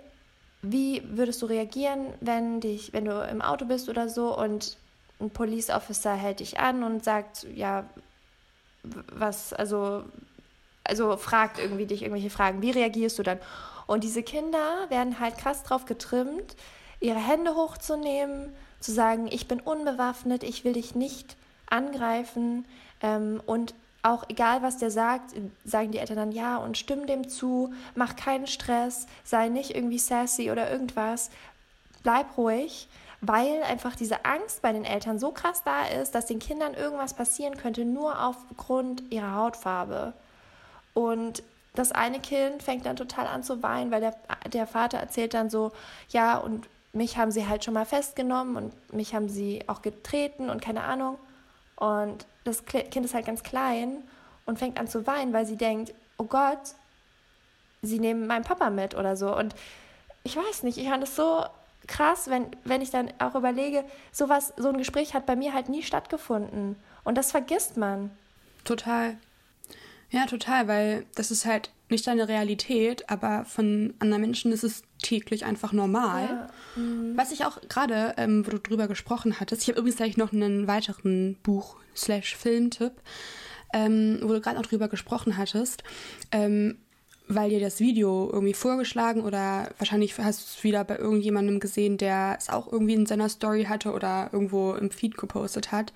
wie 0.63 1.03
würdest 1.05 1.41
du 1.43 1.47
reagieren, 1.47 2.07
wenn 2.21 2.61
dich, 2.61 2.93
wenn 2.93 3.05
du 3.05 3.21
im 3.29 3.43
Auto 3.43 3.65
bist 3.65 3.89
oder 3.89 4.09
so 4.09 4.37
und 4.37 4.77
ein 5.21 5.31
Police 5.31 5.71
Officer 5.71 6.15
hält 6.15 6.41
dich 6.41 6.59
an 6.59 6.83
und 6.83 7.05
sagt, 7.05 7.47
ja, 7.55 7.85
was, 8.83 9.53
also 9.53 10.05
also 10.89 11.17
fragt 11.17 11.59
irgendwie 11.59 11.87
dich 11.87 12.03
irgendwelche 12.03 12.31
Fragen. 12.31 12.63
Wie 12.63 12.71
reagierst 12.71 13.19
du 13.19 13.23
dann? 13.23 13.39
Und 13.87 14.05
diese 14.05 14.23
Kinder 14.23 14.87
werden 14.89 15.21
halt 15.21 15.39
krass 15.39 15.63
drauf 15.63 15.87
getrimmt, 15.87 16.57
ihre 17.01 17.19
Hände 17.19 17.55
hochzunehmen, 17.55 18.53
zu 18.81 18.93
sagen, 18.93 19.29
ich 19.31 19.49
bin 19.49 19.61
unbewaffnet, 19.61 20.43
ich 20.43 20.65
will 20.65 20.75
dich 20.75 20.95
nicht 20.95 21.37
angreifen. 21.67 22.65
Ähm, 23.01 23.41
und 23.47 23.75
auch 24.03 24.25
egal, 24.29 24.63
was 24.63 24.79
der 24.79 24.91
sagt, 24.91 25.35
sagen 25.65 25.91
die 25.91 25.99
Eltern 25.99 26.17
dann 26.17 26.33
ja 26.33 26.57
und 26.57 26.79
stimmen 26.79 27.07
dem 27.07 27.29
zu, 27.29 27.73
mach 27.95 28.17
keinen 28.17 28.47
Stress, 28.47 29.07
sei 29.25 29.49
nicht 29.49 29.75
irgendwie 29.75 29.99
sassy 29.99 30.51
oder 30.51 30.71
irgendwas, 30.71 31.31
bleib 32.03 32.37
ruhig, 32.37 32.89
weil 33.21 33.63
einfach 33.65 33.97
diese 33.97 34.25
Angst 34.25 34.63
bei 34.63 34.73
den 34.73 34.85
Eltern 34.85 35.19
so 35.19 35.33
krass 35.33 35.63
da 35.65 35.87
ist, 35.87 36.15
dass 36.15 36.27
den 36.27 36.39
Kindern 36.39 36.75
irgendwas 36.75 37.15
passieren 37.15 37.57
könnte, 37.57 37.85
nur 37.85 38.25
aufgrund 38.25 39.03
ihrer 39.11 39.35
Hautfarbe. 39.35 40.15
Und 40.99 41.45
das 41.77 41.93
eine 41.93 42.19
Kind 42.19 42.61
fängt 42.61 42.85
dann 42.85 42.97
total 42.97 43.29
an 43.29 43.45
zu 43.45 43.63
weinen, 43.63 43.93
weil 43.93 44.01
der, 44.01 44.17
der 44.53 44.67
Vater 44.67 44.99
erzählt 44.99 45.33
dann 45.33 45.49
so, 45.49 45.71
ja, 46.09 46.39
und 46.39 46.69
mich 46.93 47.17
haben 47.17 47.31
sie 47.31 47.47
halt 47.47 47.65
schon 47.65 47.75
mal 47.75 47.87
festgenommen 47.87 48.57
und 48.57 48.93
mich 48.93 49.15
haben 49.15 49.29
sie 49.29 49.63
auch 49.69 49.81
getreten 49.81 50.51
und 50.51 50.61
keine 50.61 50.83
Ahnung. 50.83 51.17
Und 51.77 52.27
das 52.43 52.65
Kind 52.65 53.05
ist 53.05 53.15
halt 53.15 53.27
ganz 53.27 53.45
klein 53.45 54.03
und 54.45 54.59
fängt 54.59 54.81
an 54.81 54.89
zu 54.89 55.07
weinen, 55.07 55.33
weil 55.33 55.47
sie 55.47 55.55
denkt, 55.55 55.95
oh 56.17 56.25
Gott, 56.25 56.75
sie 57.81 58.01
nehmen 58.01 58.27
meinen 58.27 58.43
Papa 58.43 58.69
mit 58.69 58.97
oder 58.97 59.17
so. 59.17 59.37
Und 59.37 59.55
ich 60.25 60.37
weiß 60.37 60.65
nicht, 60.65 60.79
ich 60.79 60.89
fand 60.89 61.05
es 61.05 61.15
so 61.15 61.45
krass, 61.87 62.29
wenn, 62.29 62.49
wenn 62.65 62.83
ich 62.83 62.91
dann 62.91 63.13
auch 63.21 63.37
überlege, 63.37 63.85
sowas, 64.11 64.53
so 64.57 64.69
ein 64.69 64.79
Gespräch 64.79 65.15
hat 65.15 65.27
bei 65.27 65.37
mir 65.37 65.55
halt 65.55 65.69
nie 65.69 65.85
stattgefunden. 65.85 66.75
Und 67.05 67.17
das 67.17 67.31
vergisst 67.31 67.77
man. 67.77 68.11
Total. 68.65 69.17
Ja, 70.11 70.27
total, 70.27 70.69
weil 70.69 71.05
das 71.15 71.31
ist 71.31 71.45
halt 71.45 71.71
nicht 71.91 72.07
deine 72.07 72.29
Realität, 72.29 73.09
aber 73.11 73.45
von 73.45 73.95
anderen 73.99 74.23
Menschen 74.23 74.53
ist 74.53 74.65
es 74.65 74.83
täglich 75.03 75.45
einfach 75.45 75.73
normal. 75.73 76.49
Ja. 76.77 76.83
Mhm. 76.83 77.17
Was 77.17 77.33
ich 77.33 77.45
auch 77.45 77.61
gerade, 77.69 78.15
ähm, 78.17 78.47
wo 78.47 78.51
du 78.51 78.59
drüber 78.59 78.89
gesprochen 78.89 79.41
hattest, 79.41 79.63
ich 79.63 79.69
habe 79.69 79.79
übrigens 79.79 79.97
gleich 79.97 80.17
noch 80.17 80.33
einen 80.33 80.67
weiteren 80.67 81.37
Buch-Film-Tipp, 81.43 82.93
ähm, 83.73 84.19
wo 84.23 84.33
du 84.33 84.41
gerade 84.41 84.59
auch 84.59 84.67
drüber 84.67 84.89
gesprochen 84.89 85.37
hattest. 85.37 85.83
Ähm, 86.33 86.79
weil 87.31 87.51
dir 87.51 87.61
das 87.61 87.79
Video 87.79 88.31
irgendwie 88.33 88.55
vorgeschlagen 88.55 89.21
oder 89.21 89.71
wahrscheinlich 89.77 90.17
hast 90.19 90.41
du 90.41 90.45
es 90.47 90.65
wieder 90.65 90.83
bei 90.85 90.97
irgendjemandem 90.97 91.61
gesehen, 91.61 91.99
der 91.99 92.37
es 92.39 92.49
auch 92.49 92.73
irgendwie 92.73 92.95
in 92.95 93.05
seiner 93.05 93.29
Story 93.29 93.65
hatte 93.65 93.93
oder 93.93 94.31
irgendwo 94.33 94.73
im 94.73 94.91
Feed 94.91 95.19
gepostet 95.19 95.71
hat. 95.71 95.93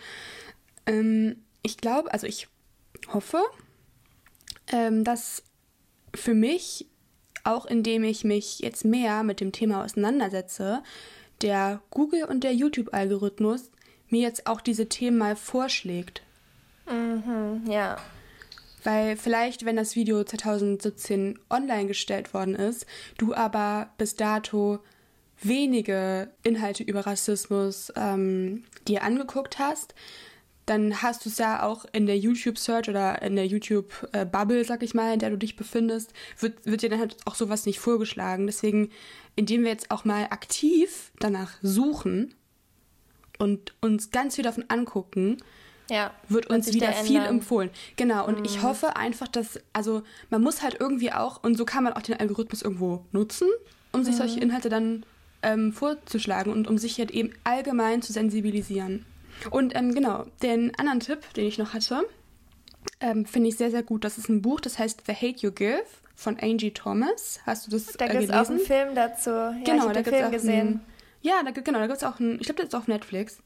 Ähm, 0.85 1.37
ich 1.62 1.79
glaube, 1.79 2.12
also 2.12 2.27
ich 2.27 2.48
hoffe, 3.12 3.42
ähm, 4.70 5.05
dass 5.05 5.42
für 6.14 6.35
mich, 6.35 6.87
auch 7.44 7.66
indem 7.66 8.05
ich 8.05 8.25
mich 8.25 8.61
jetzt 8.61 8.85
mehr 8.85 9.22
mit 9.22 9.40
dem 9.40 9.53
Thema 9.53 9.85
auseinandersetze, 9.85 10.83
der 11.40 11.81
Google 11.90 12.25
und 12.25 12.44
der 12.44 12.55
YouTube-Algorithmus 12.55 13.70
mir 14.09 14.20
jetzt 14.20 14.46
auch 14.46 14.61
diese 14.61 14.88
Themen 14.88 15.18
mal 15.18 15.37
vorschlägt. 15.37 16.22
Mhm, 16.88 17.62
ja. 17.68 17.96
Weil 18.85 19.16
vielleicht, 19.16 19.64
wenn 19.64 19.77
das 19.77 19.96
Video 19.96 20.25
2017 20.25 21.38
online 21.51 21.87
gestellt 21.87 22.35
worden 22.35 22.55
ist, 22.55 22.87
du 23.16 23.35
aber 23.35 23.90
bis 23.96 24.16
dato 24.16 24.81
wenige 25.40 26.31
Inhalte 26.42 26.83
über 26.83 27.07
Rassismus 27.07 27.92
ähm, 27.96 28.64
dir 28.87 29.03
angeguckt 29.03 29.59
hast, 29.59 29.94
dann 30.66 31.03
hast 31.03 31.25
du 31.25 31.29
es 31.29 31.38
ja 31.38 31.64
auch 31.64 31.85
in 31.92 32.07
der 32.07 32.18
YouTube-Search 32.18 32.88
oder 32.88 33.20
in 33.22 33.35
der 33.35 33.46
YouTube-Bubble, 33.46 34.64
sag 34.64 34.83
ich 34.83 34.94
mal, 34.94 35.12
in 35.12 35.18
der 35.18 35.31
du 35.31 35.38
dich 35.38 35.57
befindest, 35.57 36.12
wird, 36.38 36.64
wird 36.64 36.83
dir 36.83 36.90
dann 36.90 37.01
halt 37.01 37.16
auch 37.25 37.35
sowas 37.35 37.66
nicht 37.66 37.81
vorgeschlagen. 37.81 38.46
Deswegen, 38.46 38.90
indem 39.35 39.62
wir 39.62 39.70
jetzt 39.70 39.90
auch 39.90 40.05
mal 40.05 40.25
aktiv 40.25 41.11
danach 41.18 41.53
suchen 41.62 42.35
und 43.38 43.75
uns 43.81 44.11
ganz 44.12 44.37
viel 44.37 44.44
davon 44.44 44.64
angucken, 44.68 45.38
ja, 45.90 46.12
wird 46.29 46.46
uns 46.46 46.72
wieder 46.72 46.92
viel 46.92 47.20
empfohlen. 47.20 47.70
Genau, 47.96 48.27
und 48.27 48.38
mhm. 48.38 48.44
ich 48.44 48.62
hoffe 48.62 48.96
einfach, 48.96 49.29
dass, 49.29 49.61
also 49.72 50.03
man 50.31 50.42
muss 50.42 50.62
halt 50.62 50.77
irgendwie 50.79 51.12
auch, 51.12 51.42
und 51.42 51.57
so 51.57 51.64
kann 51.64 51.83
man 51.85 51.92
auch 51.92 52.03
den 52.03 52.18
Algorithmus 52.18 52.62
irgendwo 52.62 53.05
nutzen, 53.11 53.48
um 53.90 54.05
sich 54.05 54.14
mhm. 54.14 54.18
solche 54.18 54.40
Inhalte 54.40 54.68
dann 54.68 55.05
ähm, 55.42 55.72
vorzuschlagen 55.72 56.53
und 56.53 56.68
um 56.68 56.79
sich 56.79 56.98
halt 56.98 57.11
eben 57.11 57.33
allgemein 57.42 58.01
zu 58.01 58.12
sensibilisieren. 58.12 59.05
Und 59.51 59.75
ähm, 59.75 59.95
genau, 59.95 60.27
den 60.42 60.75
anderen 60.79 61.01
Tipp, 61.01 61.33
den 61.35 61.47
ich 61.47 61.59
noch 61.59 61.75
hatte, 61.75 62.07
ähm, 63.01 63.27
finde 63.27 63.49
ich 63.49 63.57
sehr, 63.57 63.71
sehr 63.71 63.83
gut. 63.83 64.05
Das 64.05 64.18
ist 64.18 64.29
ein 64.29 64.42
Buch, 64.42 64.61
das 64.61 64.79
heißt 64.79 65.03
The 65.07 65.14
Hate 65.14 65.40
You 65.40 65.53
Give 65.53 65.85
von 66.14 66.38
Angie 66.40 66.73
Thomas. 66.73 67.40
Hast 67.45 67.66
du 67.66 67.71
das 67.71 67.87
Da 67.87 68.07
gibt 68.07 68.25
es 68.25 68.31
äh, 68.31 68.35
auch 68.35 68.49
einen 68.49 68.61
Film 68.61 68.95
dazu. 68.95 69.31
Ja, 69.31 69.53
genau, 69.64 69.88
da 69.88 70.03
den 70.03 70.05
Film 70.05 70.31
gesehen. 70.31 70.68
Ein, 70.68 70.81
ja, 71.23 71.42
da, 71.45 71.51
genau, 71.53 71.79
da 71.79 71.87
gibt 71.87 71.99
es 71.99 72.05
auch 72.05 72.18
einen, 72.18 72.35
ich 72.40 72.47
glaube, 72.47 72.62
das 72.62 72.68
ist 72.68 72.75
auf 72.75 72.88
Netflix. 72.88 73.38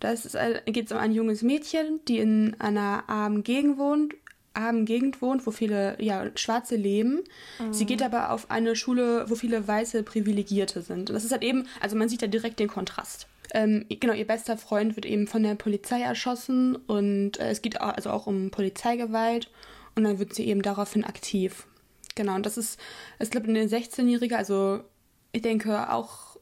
Da 0.00 0.12
äh, 0.12 0.70
geht 0.70 0.86
es 0.86 0.92
um 0.92 0.98
ein 0.98 1.12
junges 1.12 1.42
Mädchen, 1.42 2.00
die 2.06 2.18
in 2.18 2.56
einer 2.58 3.04
armen 3.08 3.42
Gegend 3.42 3.78
wohnt, 3.78 4.14
armen 4.54 4.84
Gegend 4.84 5.22
wohnt, 5.22 5.46
wo 5.46 5.50
viele 5.50 5.96
ja, 5.98 6.26
Schwarze 6.34 6.76
leben. 6.76 7.22
Mhm. 7.58 7.72
Sie 7.72 7.86
geht 7.86 8.02
aber 8.02 8.30
auf 8.30 8.50
eine 8.50 8.76
Schule, 8.76 9.24
wo 9.28 9.34
viele 9.34 9.66
weiße 9.66 10.02
Privilegierte 10.02 10.82
sind. 10.82 11.10
Und 11.10 11.14
das 11.14 11.24
ist 11.24 11.32
halt 11.32 11.42
eben, 11.42 11.66
also 11.80 11.96
man 11.96 12.08
sieht 12.08 12.22
da 12.22 12.26
direkt 12.26 12.60
den 12.60 12.68
Kontrast. 12.68 13.26
Ähm, 13.54 13.84
genau, 13.88 14.14
ihr 14.14 14.26
bester 14.26 14.56
Freund 14.56 14.96
wird 14.96 15.04
eben 15.04 15.26
von 15.26 15.42
der 15.42 15.54
Polizei 15.54 16.00
erschossen 16.00 16.76
und 16.76 17.38
äh, 17.38 17.50
es 17.50 17.60
geht 17.60 17.80
auch, 17.80 17.94
also 17.94 18.10
auch 18.10 18.26
um 18.26 18.50
Polizeigewalt 18.50 19.50
und 19.94 20.04
dann 20.04 20.18
wird 20.18 20.34
sie 20.34 20.46
eben 20.46 20.62
daraufhin 20.62 21.04
aktiv. 21.04 21.66
Genau, 22.14 22.34
und 22.34 22.46
das 22.46 22.56
ist, 22.56 22.80
es 23.18 23.30
glaube 23.30 23.48
eine 23.48 23.64
16-Jährige, 23.64 24.38
also 24.38 24.80
ich 25.32 25.42
denke 25.42 25.90
auch 25.92 26.32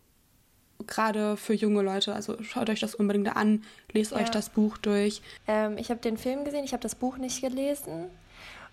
gerade 0.86 1.36
für 1.36 1.52
junge 1.52 1.82
Leute, 1.82 2.14
also 2.14 2.40
schaut 2.42 2.70
euch 2.70 2.80
das 2.80 2.94
unbedingt 2.94 3.36
an, 3.36 3.64
lest 3.92 4.12
ja. 4.12 4.18
euch 4.18 4.30
das 4.30 4.48
Buch 4.48 4.78
durch. 4.78 5.20
Ähm, 5.48 5.78
ich 5.78 5.90
habe 5.90 6.00
den 6.00 6.16
Film 6.16 6.44
gesehen, 6.44 6.64
ich 6.64 6.72
habe 6.72 6.82
das 6.82 6.94
Buch 6.94 7.18
nicht 7.18 7.40
gelesen 7.40 8.06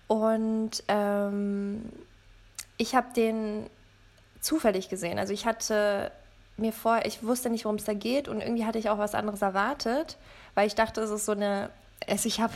und 0.06 0.82
ähm, 0.88 1.82
ich 2.76 2.94
habe 2.94 3.12
den 3.14 3.68
zufällig 4.40 4.88
gesehen. 4.88 5.18
Also 5.18 5.32
ich 5.32 5.44
hatte 5.44 6.12
mir 6.58 6.72
vor, 6.72 7.00
ich 7.04 7.22
wusste 7.22 7.50
nicht, 7.50 7.64
worum 7.64 7.76
es 7.76 7.84
da 7.84 7.94
geht 7.94 8.28
und 8.28 8.40
irgendwie 8.40 8.64
hatte 8.64 8.78
ich 8.78 8.90
auch 8.90 8.98
was 8.98 9.14
anderes 9.14 9.42
erwartet, 9.42 10.16
weil 10.54 10.66
ich 10.66 10.74
dachte, 10.74 11.00
es 11.00 11.10
ist 11.10 11.26
so 11.26 11.32
eine, 11.32 11.70
also 12.06 12.26
ich 12.26 12.40
habe 12.40 12.52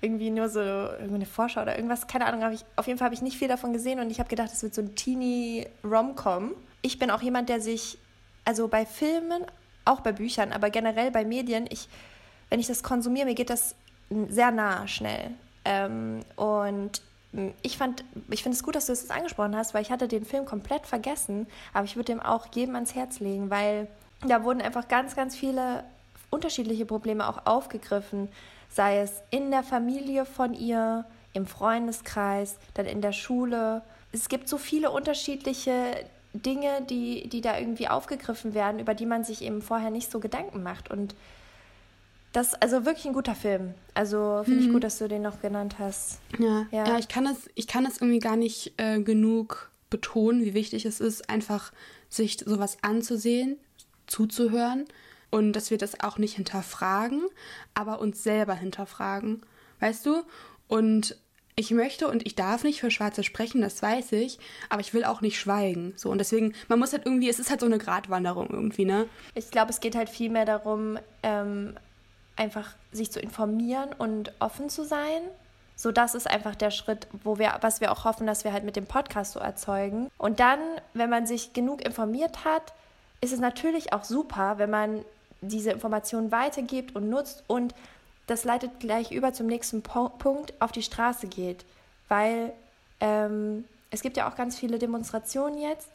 irgendwie 0.00 0.30
nur 0.30 0.48
so 0.48 0.60
eine 0.60 1.26
Vorschau 1.26 1.62
oder 1.62 1.76
irgendwas, 1.76 2.06
keine 2.06 2.26
Ahnung, 2.26 2.52
ich, 2.52 2.64
auf 2.76 2.86
jeden 2.86 2.98
Fall 2.98 3.06
habe 3.06 3.14
ich 3.14 3.22
nicht 3.22 3.36
viel 3.36 3.48
davon 3.48 3.72
gesehen 3.72 4.00
und 4.00 4.10
ich 4.10 4.18
habe 4.18 4.28
gedacht, 4.28 4.50
es 4.52 4.62
wird 4.62 4.74
so 4.74 4.82
ein 4.82 4.94
teeny 4.94 5.66
Rom-Com. 5.84 6.54
Ich 6.82 6.98
bin 6.98 7.10
auch 7.10 7.22
jemand, 7.22 7.48
der 7.48 7.60
sich, 7.60 7.98
also 8.44 8.68
bei 8.68 8.86
Filmen, 8.86 9.44
auch 9.84 10.00
bei 10.00 10.12
Büchern, 10.12 10.52
aber 10.52 10.70
generell 10.70 11.10
bei 11.10 11.24
Medien, 11.24 11.66
ich, 11.70 11.88
wenn 12.50 12.60
ich 12.60 12.66
das 12.66 12.82
konsumiere, 12.82 13.26
mir 13.26 13.34
geht 13.34 13.50
das 13.50 13.74
sehr 14.28 14.50
nah 14.50 14.86
schnell. 14.86 15.32
Ähm, 15.64 16.20
und 16.36 17.02
ich 17.62 17.78
ich 18.30 18.42
finde 18.42 18.56
es 18.56 18.62
gut, 18.62 18.74
dass 18.74 18.86
du 18.86 18.92
es 18.92 19.10
angesprochen 19.10 19.54
hast, 19.54 19.74
weil 19.74 19.82
ich 19.82 19.90
hatte 19.90 20.08
den 20.08 20.24
Film 20.24 20.46
komplett 20.46 20.86
vergessen, 20.86 21.46
aber 21.74 21.84
ich 21.84 21.96
würde 21.96 22.12
dem 22.12 22.20
auch 22.20 22.46
jedem 22.54 22.74
ans 22.74 22.94
Herz 22.94 23.20
legen, 23.20 23.50
weil 23.50 23.86
da 24.26 24.44
wurden 24.44 24.62
einfach 24.62 24.88
ganz, 24.88 25.14
ganz 25.14 25.36
viele 25.36 25.84
unterschiedliche 26.30 26.86
Probleme 26.86 27.28
auch 27.28 27.46
aufgegriffen, 27.46 28.28
sei 28.70 29.00
es 29.00 29.22
in 29.30 29.50
der 29.50 29.62
Familie 29.62 30.24
von 30.24 30.54
ihr, 30.54 31.04
im 31.34 31.46
Freundeskreis, 31.46 32.56
dann 32.74 32.86
in 32.86 33.00
der 33.00 33.12
Schule. 33.12 33.82
Es 34.12 34.28
gibt 34.28 34.48
so 34.48 34.58
viele 34.58 34.90
unterschiedliche 34.90 35.72
Dinge, 36.32 36.82
die, 36.88 37.28
die 37.28 37.40
da 37.40 37.58
irgendwie 37.58 37.88
aufgegriffen 37.88 38.54
werden, 38.54 38.80
über 38.80 38.94
die 38.94 39.06
man 39.06 39.24
sich 39.24 39.42
eben 39.42 39.62
vorher 39.62 39.90
nicht 39.90 40.10
so 40.10 40.20
Gedanken 40.20 40.62
macht. 40.62 40.90
Und 40.90 41.14
das 42.32 42.48
ist 42.48 42.62
also 42.62 42.84
wirklich 42.84 43.06
ein 43.06 43.12
guter 43.12 43.34
Film. 43.34 43.74
Also 43.94 44.42
finde 44.44 44.60
ich 44.60 44.68
mhm. 44.68 44.74
gut, 44.74 44.84
dass 44.84 44.98
du 44.98 45.08
den 45.08 45.22
noch 45.22 45.40
genannt 45.40 45.76
hast. 45.78 46.20
Ja, 46.38 46.66
ja. 46.70 46.86
ja 46.86 46.98
ich, 46.98 47.08
kann 47.08 47.26
es, 47.26 47.48
ich 47.54 47.66
kann 47.66 47.86
es 47.86 48.00
irgendwie 48.00 48.18
gar 48.18 48.36
nicht 48.36 48.74
äh, 48.76 49.00
genug 49.00 49.70
betonen, 49.90 50.44
wie 50.44 50.54
wichtig 50.54 50.84
es 50.84 51.00
ist, 51.00 51.30
einfach 51.30 51.72
sich 52.08 52.38
sowas 52.44 52.78
anzusehen, 52.82 53.56
zuzuhören 54.06 54.84
und 55.30 55.52
dass 55.52 55.70
wir 55.70 55.78
das 55.78 56.00
auch 56.00 56.18
nicht 56.18 56.36
hinterfragen, 56.36 57.22
aber 57.74 58.00
uns 58.00 58.22
selber 58.22 58.54
hinterfragen. 58.54 59.42
Weißt 59.80 60.04
du? 60.06 60.22
Und 60.66 61.16
ich 61.56 61.70
möchte 61.72 62.08
und 62.08 62.24
ich 62.24 62.36
darf 62.36 62.62
nicht 62.62 62.80
für 62.80 62.90
Schwarze 62.90 63.24
sprechen, 63.24 63.60
das 63.60 63.82
weiß 63.82 64.12
ich, 64.12 64.38
aber 64.68 64.80
ich 64.80 64.94
will 64.94 65.04
auch 65.04 65.20
nicht 65.20 65.40
schweigen. 65.40 65.92
So 65.96 66.10
und 66.10 66.18
deswegen, 66.18 66.54
man 66.68 66.78
muss 66.78 66.92
halt 66.92 67.04
irgendwie, 67.04 67.28
es 67.28 67.40
ist 67.40 67.50
halt 67.50 67.60
so 67.60 67.66
eine 67.66 67.78
Gratwanderung 67.78 68.48
irgendwie, 68.50 68.84
ne? 68.84 69.06
Ich 69.34 69.50
glaube, 69.50 69.70
es 69.70 69.80
geht 69.80 69.96
halt 69.96 70.08
viel 70.08 70.30
mehr 70.30 70.44
darum, 70.44 70.98
ähm, 71.24 71.74
einfach 72.38 72.70
sich 72.92 73.10
zu 73.10 73.20
informieren 73.20 73.90
und 73.96 74.32
offen 74.38 74.68
zu 74.70 74.84
sein. 74.84 75.22
So, 75.76 75.92
das 75.92 76.14
ist 76.14 76.28
einfach 76.28 76.54
der 76.54 76.70
Schritt, 76.70 77.06
wo 77.22 77.38
wir, 77.38 77.56
was 77.60 77.80
wir 77.80 77.92
auch 77.92 78.04
hoffen, 78.04 78.26
dass 78.26 78.44
wir 78.44 78.52
halt 78.52 78.64
mit 78.64 78.76
dem 78.76 78.86
Podcast 78.86 79.32
so 79.32 79.40
erzeugen. 79.40 80.10
Und 80.18 80.40
dann, 80.40 80.58
wenn 80.94 81.10
man 81.10 81.26
sich 81.26 81.52
genug 81.52 81.84
informiert 81.84 82.44
hat, 82.44 82.72
ist 83.20 83.32
es 83.32 83.40
natürlich 83.40 83.92
auch 83.92 84.04
super, 84.04 84.58
wenn 84.58 84.70
man 84.70 85.04
diese 85.40 85.70
Informationen 85.70 86.32
weitergibt 86.32 86.96
und 86.96 87.08
nutzt 87.08 87.44
und 87.46 87.74
das 88.26 88.44
leitet 88.44 88.80
gleich 88.80 89.10
über 89.10 89.32
zum 89.32 89.46
nächsten 89.46 89.82
po 89.82 90.10
Punkt 90.10 90.52
auf 90.60 90.72
die 90.72 90.82
Straße 90.82 91.28
geht. 91.28 91.64
Weil 92.08 92.52
ähm, 93.00 93.64
es 93.90 94.02
gibt 94.02 94.16
ja 94.16 94.28
auch 94.28 94.36
ganz 94.36 94.58
viele 94.58 94.78
Demonstrationen 94.78 95.58
jetzt. 95.58 95.88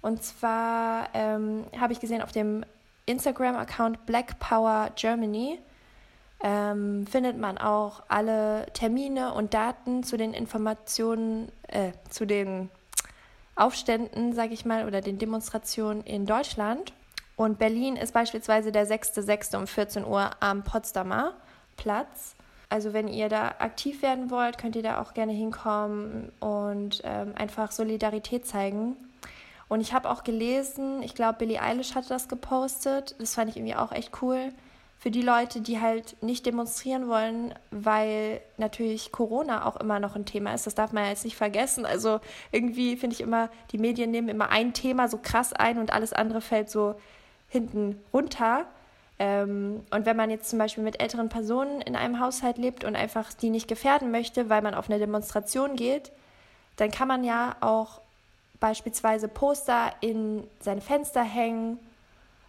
Und 0.00 0.22
zwar 0.22 1.08
ähm, 1.14 1.64
habe 1.78 1.92
ich 1.92 2.00
gesehen 2.00 2.22
auf 2.22 2.32
dem 2.32 2.64
Instagram-Account 3.06 4.06
Black 4.06 4.38
Power 4.38 4.90
Germany 4.94 5.58
ähm, 6.42 7.06
findet 7.06 7.38
man 7.38 7.56
auch 7.56 8.02
alle 8.08 8.66
Termine 8.72 9.32
und 9.32 9.54
Daten 9.54 10.02
zu 10.02 10.16
den 10.16 10.34
Informationen, 10.34 11.50
äh, 11.68 11.92
zu 12.10 12.26
den 12.26 12.68
Aufständen, 13.54 14.34
sage 14.34 14.52
ich 14.52 14.64
mal, 14.64 14.86
oder 14.86 15.00
den 15.00 15.18
Demonstrationen 15.18 16.02
in 16.02 16.26
Deutschland. 16.26 16.92
Und 17.36 17.58
Berlin 17.58 17.96
ist 17.96 18.12
beispielsweise 18.12 18.72
der 18.72 18.86
6.6. 18.86 19.56
um 19.56 19.66
14 19.66 20.04
Uhr 20.04 20.30
am 20.40 20.64
Potsdamer 20.64 21.34
Platz. 21.76 22.34
Also 22.68 22.92
wenn 22.92 23.06
ihr 23.06 23.28
da 23.28 23.54
aktiv 23.58 24.02
werden 24.02 24.30
wollt, 24.30 24.58
könnt 24.58 24.74
ihr 24.76 24.82
da 24.82 25.00
auch 25.00 25.14
gerne 25.14 25.32
hinkommen 25.32 26.32
und 26.40 27.02
ähm, 27.04 27.34
einfach 27.36 27.70
Solidarität 27.70 28.46
zeigen. 28.46 28.96
Und 29.68 29.80
ich 29.80 29.92
habe 29.92 30.10
auch 30.10 30.24
gelesen, 30.24 31.02
ich 31.02 31.14
glaube, 31.14 31.38
Billie 31.38 31.62
Eilish 31.62 31.94
hatte 31.94 32.08
das 32.08 32.28
gepostet. 32.28 33.14
Das 33.18 33.34
fand 33.34 33.50
ich 33.50 33.56
irgendwie 33.56 33.76
auch 33.76 33.92
echt 33.92 34.22
cool 34.22 34.52
für 35.02 35.10
die 35.10 35.22
Leute, 35.22 35.60
die 35.60 35.80
halt 35.80 36.22
nicht 36.22 36.46
demonstrieren 36.46 37.08
wollen, 37.08 37.52
weil 37.72 38.40
natürlich 38.56 39.10
Corona 39.10 39.66
auch 39.66 39.74
immer 39.74 39.98
noch 39.98 40.14
ein 40.14 40.26
Thema 40.26 40.54
ist. 40.54 40.64
Das 40.64 40.76
darf 40.76 40.92
man 40.92 41.02
ja 41.02 41.10
jetzt 41.10 41.24
nicht 41.24 41.34
vergessen. 41.34 41.84
Also 41.84 42.20
irgendwie 42.52 42.96
finde 42.96 43.14
ich 43.14 43.20
immer, 43.20 43.50
die 43.72 43.78
Medien 43.78 44.12
nehmen 44.12 44.28
immer 44.28 44.50
ein 44.50 44.74
Thema 44.74 45.08
so 45.08 45.18
krass 45.20 45.52
ein 45.52 45.78
und 45.78 45.92
alles 45.92 46.12
andere 46.12 46.40
fällt 46.40 46.70
so 46.70 46.94
hinten 47.48 48.00
runter. 48.12 48.64
Ähm, 49.18 49.84
und 49.90 50.06
wenn 50.06 50.16
man 50.16 50.30
jetzt 50.30 50.48
zum 50.48 50.60
Beispiel 50.60 50.84
mit 50.84 51.02
älteren 51.02 51.28
Personen 51.28 51.80
in 51.80 51.96
einem 51.96 52.20
Haushalt 52.20 52.56
lebt 52.56 52.84
und 52.84 52.94
einfach 52.94 53.32
die 53.32 53.50
nicht 53.50 53.66
gefährden 53.66 54.12
möchte, 54.12 54.50
weil 54.50 54.62
man 54.62 54.74
auf 54.74 54.88
eine 54.88 55.00
Demonstration 55.00 55.74
geht, 55.74 56.12
dann 56.76 56.92
kann 56.92 57.08
man 57.08 57.24
ja 57.24 57.56
auch 57.58 58.00
beispielsweise 58.60 59.26
Poster 59.26 59.94
in 60.00 60.44
seine 60.60 60.80
Fenster 60.80 61.24
hängen 61.24 61.80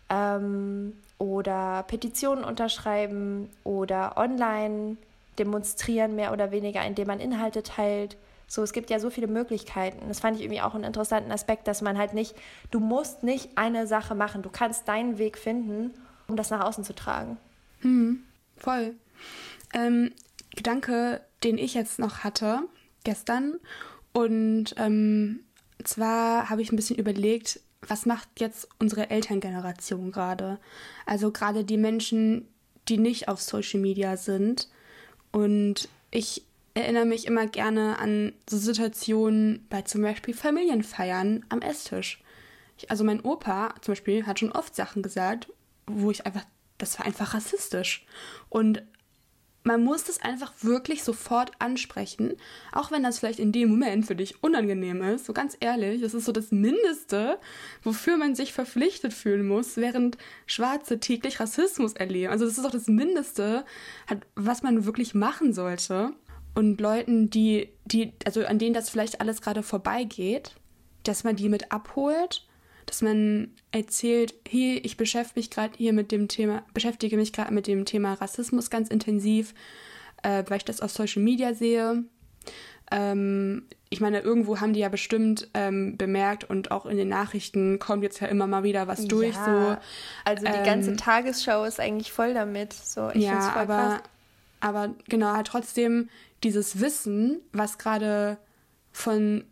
ähm, 0.10 0.94
oder 1.18 1.84
Petitionen 1.88 2.44
unterschreiben 2.44 3.50
oder 3.63 4.18
online 4.18 4.98
demonstrieren, 5.39 6.16
mehr 6.16 6.32
oder 6.32 6.52
weniger, 6.52 6.86
indem 6.86 7.08
man 7.08 7.20
Inhalte 7.20 7.63
teilt, 7.63 8.18
So, 8.54 8.62
es 8.62 8.72
gibt 8.72 8.92
ja 8.92 9.00
so 9.00 9.10
viele 9.10 9.26
Möglichkeiten. 9.26 10.08
Das 10.08 10.20
fand 10.20 10.38
ich 10.38 10.44
irgendwie 10.44 10.62
auch 10.62 10.76
einen 10.76 10.84
interessanten 10.84 11.32
Aspekt, 11.32 11.68
dass 11.68 11.82
man 11.82 11.98
halt 11.98 12.13
nicht, 12.13 12.36
du 12.70 12.80
musst 12.80 13.24
nicht 13.24 13.50
eine 13.58 13.88
Sache 13.88 14.13
machen. 14.13 14.44
Du 14.44 14.52
kannst 14.52 14.88
deinen 14.88 15.18
Weg 15.18 15.39
finden, 15.39 15.92
um 16.28 16.36
das 16.36 16.52
nach 16.52 16.63
außen 16.63 16.84
zu 16.84 16.94
tragen. 16.94 17.38
Hm, 17.82 18.24
voll. 18.56 18.94
Ähm, 19.74 20.12
Gedanke, 20.56 21.22
den 21.44 21.58
ich 21.58 21.74
jetzt 21.74 21.98
noch 21.98 22.20
hatte, 22.20 22.60
gestern. 23.04 23.60
Und 24.12 24.76
ähm, 24.78 25.39
zwar 25.84 26.52
habe 26.52 26.62
ich 26.62 26.72
ein 26.72 26.76
bisschen 26.76 26.98
überlegt, 27.00 27.60
was 27.88 28.06
macht 28.06 28.28
jetzt 28.39 28.67
unsere 28.80 29.10
Elterngeneration 29.10 30.12
gerade? 30.12 30.60
Also 31.06 31.32
gerade 31.32 31.63
die 31.63 31.78
Menschen, 31.78 32.48
die 32.88 32.98
nicht 32.98 33.28
auf 33.28 33.41
Social 33.41 33.80
Media 33.80 34.17
sind. 34.17 34.69
Und 35.32 35.89
ich 36.12 36.43
erinnere 36.74 37.06
mich 37.06 37.28
immer 37.28 37.48
gerne 37.48 38.00
an 38.00 38.34
so 38.50 38.58
Situationen 38.58 39.65
bei 39.69 39.82
zum 39.84 40.02
Beispiel 40.02 40.34
Familienfeiern 40.34 41.46
am 41.50 41.62
Esstisch. 41.62 42.22
Ich, 42.78 42.89
also 42.89 43.04
mein 43.04 43.22
Opa 43.22 43.76
zum 43.82 43.93
Beispiel 43.93 44.26
hat 44.26 44.39
schon 44.39 44.52
oft 44.52 44.76
Sachen 44.76 45.04
gesagt, 45.04 45.48
wo 45.86 46.12
ich 46.12 46.26
einfach, 46.26 46.46
das 46.78 46.98
war 46.98 47.06
einfach 47.06 47.34
rassistisch. 47.34 48.06
Und 48.50 48.84
man 49.63 49.84
muss 49.84 50.04
das 50.04 50.21
einfach 50.21 50.52
wirklich 50.62 51.04
sofort 51.04 51.52
ansprechen, 51.60 52.34
auch 52.71 52.91
wenn 52.91 53.04
das 53.04 53.19
vielleicht 53.19 53.39
in 53.39 53.52
dem 53.52 53.69
Moment 53.69 54.06
für 54.06 54.15
dich 54.15 54.43
unangenehm 54.43 55.02
ist. 55.02 55.26
So 55.26 55.34
ganz 55.34 55.56
ehrlich, 55.60 56.02
das 56.02 56.13
ist 56.13 56.26
so 56.26 56.32
das 56.32 56.52
Mindeste, 56.52 57.39
wofür 57.82 58.17
man 58.17 58.36
sich 58.36 58.54
verpflichtet 58.54 59.13
fühlen 59.13 59.47
muss, 59.47 59.78
während 59.78 60.17
Schwarze 60.45 60.99
täglich 60.99 61.39
Rassismus 61.39 61.93
erleben. 61.93 62.32
Also 62.32 62.45
das 62.45 62.58
ist 62.58 62.65
doch 62.65 62.71
das 62.71 62.88
Mindeste, 62.88 63.65
was 64.36 64.63
man 64.63 64.86
wirklich 64.86 65.15
machen 65.15 65.54
sollte 65.54 66.12
und 66.56 66.80
Leuten, 66.82 67.30
die, 67.30 67.69
die, 67.86 68.13
also 68.26 68.45
an 68.45 68.60
denen 68.60 68.73
das 68.73 68.89
vielleicht 68.89 69.21
alles 69.21 69.41
gerade 69.41 69.63
vorbeigeht, 69.63 70.56
dass 71.04 71.23
man 71.23 71.36
die 71.36 71.49
mit 71.49 71.71
abholt, 71.71 72.45
dass 72.86 73.02
man 73.02 73.52
erzählt, 73.72 74.34
hey, 74.48 74.80
ich 74.84 74.98
beschäftige 74.98 75.39
mich 75.39 75.50
gerade 75.50 75.74
hier 75.78 75.93
mit 75.93 76.12
dem 76.12 76.28
Thema, 76.28 76.63
beschäftige 76.74 77.17
mich 77.17 77.34
gerade 77.34 77.54
mit 77.54 77.67
dem 77.67 77.86
Thema 77.86 78.13
Rassismus 78.13 78.69
ganz 78.69 78.89
intensiv, 78.89 79.54
äh, 80.22 80.43
weil 80.48 80.58
ich 80.58 80.65
das 80.65 80.82
auf 80.82 80.91
Social 80.91 81.22
Media 81.22 81.54
sehe. 81.54 82.04
Ähm, 82.91 83.65
ich 83.89 84.02
meine, 84.02 84.19
irgendwo 84.19 84.60
haben 84.60 84.74
die 84.74 84.80
ja 84.80 84.89
bestimmt 84.89 85.50
ähm, 85.54 85.98
bemerkt 85.98 86.43
und 86.43 86.72
auch 86.72 86.86
in 86.86 86.98
den 86.98 87.10
Nachrichten 87.10 87.80
kommt 87.80 88.04
jetzt 88.04 88.19
ja 88.19 88.28
immer 88.28 88.48
mal 88.48 88.63
wieder 88.63 88.88
was 88.88 89.06
durch. 89.06 89.36
Ja, 89.36 89.46
so. 89.46 89.78
Also 90.26 90.46
die 90.46 90.52
ähm, 90.52 90.65
ganze 90.65 90.96
Tagesschau 90.96 91.63
ist 91.63 91.80
eigentlich 91.80 92.12
voll 92.12 92.34
damit. 92.34 92.74
So, 92.74 93.10
ich 93.13 93.24
ja, 93.24 93.39
voll 93.39 93.62
aber, 93.62 93.78
krass. 93.78 94.02
aber 94.62 94.96
genau, 95.08 95.34
halt 95.34 95.48
trotzdem 95.48 96.10
dieses 96.43 96.80
Wissen, 96.82 97.39
was 97.52 97.78
gerade 97.78 98.38
von 98.91 99.43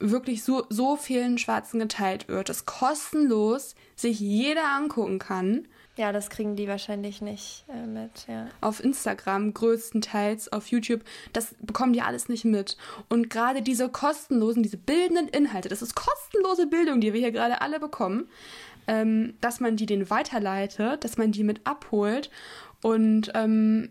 wirklich 0.00 0.42
so, 0.42 0.64
so 0.68 0.96
vielen 0.96 1.38
Schwarzen 1.38 1.78
geteilt 1.78 2.28
wird, 2.28 2.48
das 2.48 2.66
kostenlos 2.66 3.74
sich 3.94 4.18
jeder 4.18 4.68
angucken 4.74 5.18
kann. 5.18 5.68
Ja, 5.96 6.12
das 6.12 6.30
kriegen 6.30 6.56
die 6.56 6.66
wahrscheinlich 6.66 7.20
nicht 7.20 7.64
äh, 7.68 7.86
mit, 7.86 8.26
ja. 8.26 8.48
Auf 8.60 8.82
Instagram 8.82 9.52
größtenteils, 9.52 10.50
auf 10.52 10.68
YouTube, 10.68 11.02
das 11.32 11.54
bekommen 11.60 11.92
die 11.92 12.00
alles 12.00 12.28
nicht 12.28 12.44
mit. 12.44 12.78
Und 13.08 13.28
gerade 13.28 13.60
diese 13.60 13.88
kostenlosen, 13.90 14.62
diese 14.62 14.78
bildenden 14.78 15.28
Inhalte, 15.28 15.68
das 15.68 15.82
ist 15.82 15.94
kostenlose 15.94 16.66
Bildung, 16.66 17.00
die 17.00 17.12
wir 17.12 17.20
hier 17.20 17.32
gerade 17.32 17.60
alle 17.60 17.80
bekommen, 17.80 18.28
ähm, 18.86 19.34
dass 19.40 19.60
man 19.60 19.76
die 19.76 19.86
denen 19.86 20.08
weiterleitet, 20.08 21.04
dass 21.04 21.18
man 21.18 21.32
die 21.32 21.44
mit 21.44 21.66
abholt 21.66 22.30
und 22.82 23.30
ähm, 23.34 23.90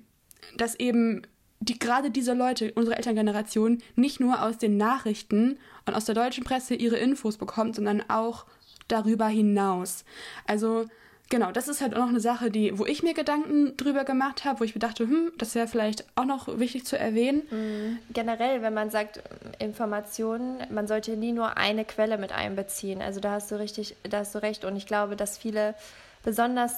dass 0.58 0.76
eben 0.76 1.22
die 1.60 1.78
gerade 1.78 2.10
diese 2.10 2.34
Leute, 2.34 2.72
unsere 2.76 2.96
Elterngeneration, 2.96 3.80
nicht 3.96 4.20
nur 4.20 4.42
aus 4.44 4.58
den 4.58 4.78
Nachrichten 4.78 5.58
und 5.86 5.94
aus 5.94 6.06
der 6.06 6.16
deutschen 6.16 6.44
Presse 6.44 6.76
ihre 6.76 6.98
Infos 6.98 7.38
bekommt, 7.38 7.76
sondern 7.76 8.04
auch 8.10 8.46
darüber 8.88 9.28
hinaus. 9.28 10.06
Also 10.48 10.86
genau, 11.30 11.52
das 11.52 11.68
ist 11.68 11.82
halt 11.82 11.96
auch 11.96 12.00
noch 12.00 12.10
eine 12.10 12.22
Sache, 12.22 12.50
die, 12.50 12.78
wo 12.80 12.86
ich 12.86 13.04
mir 13.04 13.14
Gedanken 13.14 13.76
drüber 13.76 14.06
gemacht 14.06 14.46
habe, 14.46 14.62
wo 14.62 14.64
ich 14.64 14.74
mir 14.74 14.80
dachte, 14.80 15.04
hm, 15.04 15.32
das 15.38 15.54
wäre 15.54 15.68
vielleicht 15.68 16.06
auch 16.16 16.26
noch 16.26 16.60
wichtig 16.60 16.86
zu 16.86 16.98
erwähnen. 16.98 17.44
Mhm. 17.52 18.00
Generell, 18.14 18.62
wenn 18.62 18.74
man 18.74 18.90
sagt 18.90 19.22
Informationen, 19.60 20.64
man 20.70 20.88
sollte 20.88 21.18
nie 21.18 21.34
nur 21.34 21.58
eine 21.58 21.84
Quelle 21.84 22.18
mit 22.18 22.32
einbeziehen. 22.32 23.02
Also 23.02 23.20
da 23.20 23.32
hast 23.32 23.52
du 23.52 23.60
richtig, 23.60 23.96
da 24.04 24.20
hast 24.20 24.34
du 24.34 24.42
recht. 24.42 24.64
Und 24.64 24.76
ich 24.78 24.88
glaube, 24.88 25.16
dass 25.16 25.38
viele 25.38 25.76
besonders 26.24 26.74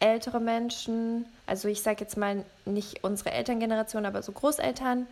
ältere 0.00 0.40
Menschen, 0.40 1.26
also 1.46 1.68
ich 1.68 1.82
sage 1.82 2.00
jetzt 2.00 2.16
mal 2.16 2.44
nicht 2.64 3.02
unsere 3.02 3.32
Elterngeneration, 3.32 4.06
aber 4.06 4.22
so 4.22 4.32
Großeltern, 4.32 5.06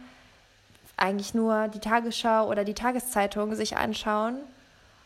eigentlich 0.96 1.34
nur 1.34 1.68
die 1.68 1.80
Tagesschau 1.80 2.48
oder 2.48 2.64
die 2.64 2.74
Tageszeitung 2.74 3.54
sich 3.54 3.76
anschauen 3.76 4.36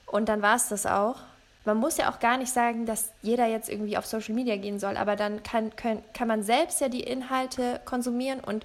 und 0.07 0.29
dann 0.29 0.43
war 0.43 0.57
es 0.57 0.69
das 0.69 0.87
auch. 0.87 1.17
Man 1.65 1.77
muss 1.77 1.99
ja 1.99 2.11
auch 2.11 2.21
gar 2.21 2.39
nicht 2.39 2.53
sagen, 2.53 2.87
dass 2.87 3.11
jeder 3.23 3.47
jetzt 3.47 3.69
irgendwie 3.69 3.97
auf 3.97 4.07
Social 4.07 4.35
Media 4.35 4.57
gehen 4.57 4.79
soll, 4.79 4.97
aber 4.97 5.17
dann 5.17 5.43
kann, 5.43 5.75
können, 5.77 6.03
kann 6.15 6.29
man 6.29 6.43
selbst 6.43 6.81
ja 6.81 6.89
die 6.89 7.03
Inhalte 7.03 7.81
konsumieren 7.85 8.41
und 8.41 8.65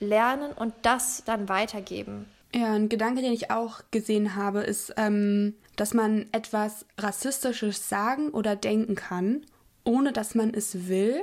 lernen 0.00 0.52
und 0.52 0.74
das 0.82 1.22
dann 1.24 1.48
weitergeben. 1.48 2.26
Ja, 2.54 2.72
ein 2.72 2.88
Gedanke, 2.88 3.20
den 3.20 3.32
ich 3.32 3.50
auch 3.50 3.80
gesehen 3.90 4.36
habe, 4.36 4.60
ist, 4.60 4.94
ähm, 4.96 5.54
dass 5.76 5.94
man 5.94 6.26
etwas 6.32 6.86
Rassistisches 6.98 7.88
sagen 7.88 8.30
oder 8.30 8.56
denken 8.56 8.94
kann 8.94 9.42
ohne 9.84 10.12
dass 10.12 10.34
man 10.34 10.52
es 10.52 10.88
will 10.88 11.22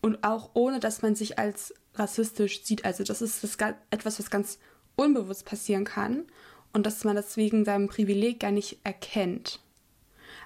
und 0.00 0.22
auch 0.24 0.50
ohne 0.54 0.80
dass 0.80 1.02
man 1.02 1.14
sich 1.14 1.38
als 1.38 1.74
rassistisch 1.94 2.62
sieht. 2.62 2.84
Also 2.84 3.04
das 3.04 3.22
ist 3.22 3.42
das, 3.42 3.56
etwas, 3.90 4.18
was 4.18 4.30
ganz 4.30 4.58
unbewusst 4.96 5.44
passieren 5.44 5.84
kann 5.84 6.24
und 6.72 6.86
dass 6.86 7.04
man 7.04 7.16
deswegen 7.16 7.64
seinem 7.64 7.88
Privileg 7.88 8.40
gar 8.40 8.52
nicht 8.52 8.78
erkennt. 8.84 9.60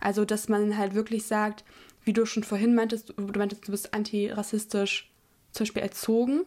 Also 0.01 0.25
dass 0.25 0.49
man 0.49 0.77
halt 0.77 0.95
wirklich 0.95 1.27
sagt, 1.27 1.65
wie 2.05 2.13
du 2.13 2.27
schon 2.27 2.45
vorhin 2.45 2.75
meintest, 2.75 3.15
du 3.17 3.39
meintest, 3.39 3.67
du 3.67 3.73
bist 3.73 3.95
antirassistisch 3.95 5.11
zum 5.53 5.65
Beispiel 5.65 5.83
erzogen. 5.83 6.45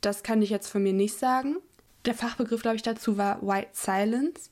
Das 0.00 0.22
kann 0.22 0.42
ich 0.42 0.50
jetzt 0.50 0.68
von 0.68 0.82
mir 0.82 0.92
nicht 0.92 1.16
sagen. 1.16 1.56
Der 2.04 2.14
Fachbegriff, 2.14 2.62
glaube 2.62 2.76
ich, 2.76 2.82
dazu 2.82 3.16
war 3.16 3.40
White 3.42 3.70
Silence. 3.72 4.50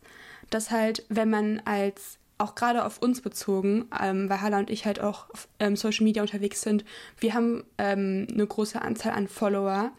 Dass 0.48 0.70
halt, 0.70 1.04
wenn 1.08 1.30
man 1.30 1.60
als 1.64 2.18
auch 2.40 2.55
gerade 2.55 2.85
auf 2.85 2.98
uns 2.98 3.20
bezogen, 3.20 3.87
ähm, 4.00 4.29
weil 4.29 4.40
Hala 4.40 4.59
und 4.59 4.70
ich 4.70 4.87
halt 4.87 5.00
auch 5.00 5.31
auf 5.31 5.48
ähm, 5.59 5.76
Social 5.76 6.05
Media 6.05 6.22
unterwegs 6.22 6.62
sind. 6.62 6.85
Wir 7.18 7.35
haben 7.35 7.64
ähm, 7.79 8.26
eine 8.31 8.46
große 8.46 8.81
Anzahl 8.81 9.12
an 9.12 9.29
Follower, 9.29 9.92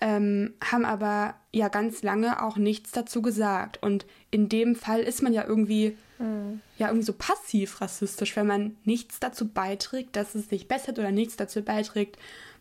ähm, 0.00 0.54
haben 0.64 0.84
aber 0.84 1.34
ja 1.52 1.68
ganz 1.68 2.02
lange 2.02 2.42
auch 2.42 2.56
nichts 2.56 2.92
dazu 2.92 3.22
gesagt. 3.22 3.82
Und 3.82 4.06
in 4.30 4.48
dem 4.48 4.74
Fall 4.74 5.00
ist 5.00 5.22
man 5.22 5.32
ja 5.32 5.44
irgendwie, 5.46 5.96
mhm. 6.18 6.60
ja 6.78 6.88
irgendwie 6.88 7.06
so 7.06 7.12
passiv 7.12 7.80
rassistisch, 7.80 8.36
wenn 8.36 8.46
man 8.46 8.76
nichts 8.84 9.20
dazu 9.20 9.48
beiträgt, 9.48 10.16
dass 10.16 10.34
es 10.34 10.48
sich 10.48 10.68
bessert 10.68 10.98
oder 10.98 11.12
nichts 11.12 11.36
dazu 11.36 11.62
beiträgt, 11.62 12.18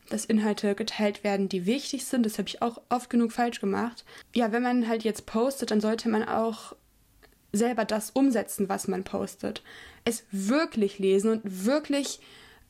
dass 0.09 0.25
Inhalte 0.25 0.75
geteilt 0.75 1.23
werden, 1.23 1.47
die 1.47 1.65
wichtig 1.65 2.05
sind. 2.05 2.25
Das 2.25 2.37
habe 2.37 2.49
ich 2.49 2.61
auch 2.61 2.81
oft 2.89 3.09
genug 3.09 3.31
falsch 3.31 3.61
gemacht. 3.61 4.03
Ja, 4.35 4.51
wenn 4.51 4.63
man 4.63 4.87
halt 4.87 5.03
jetzt 5.03 5.25
postet, 5.25 5.71
dann 5.71 5.81
sollte 5.81 6.09
man 6.09 6.27
auch 6.27 6.75
selber 7.51 7.85
das 7.85 8.11
umsetzen, 8.11 8.69
was 8.69 8.87
man 8.87 9.03
postet. 9.03 9.63
Es 10.05 10.23
wirklich 10.31 10.99
lesen 10.99 11.31
und 11.31 11.65
wirklich 11.65 12.19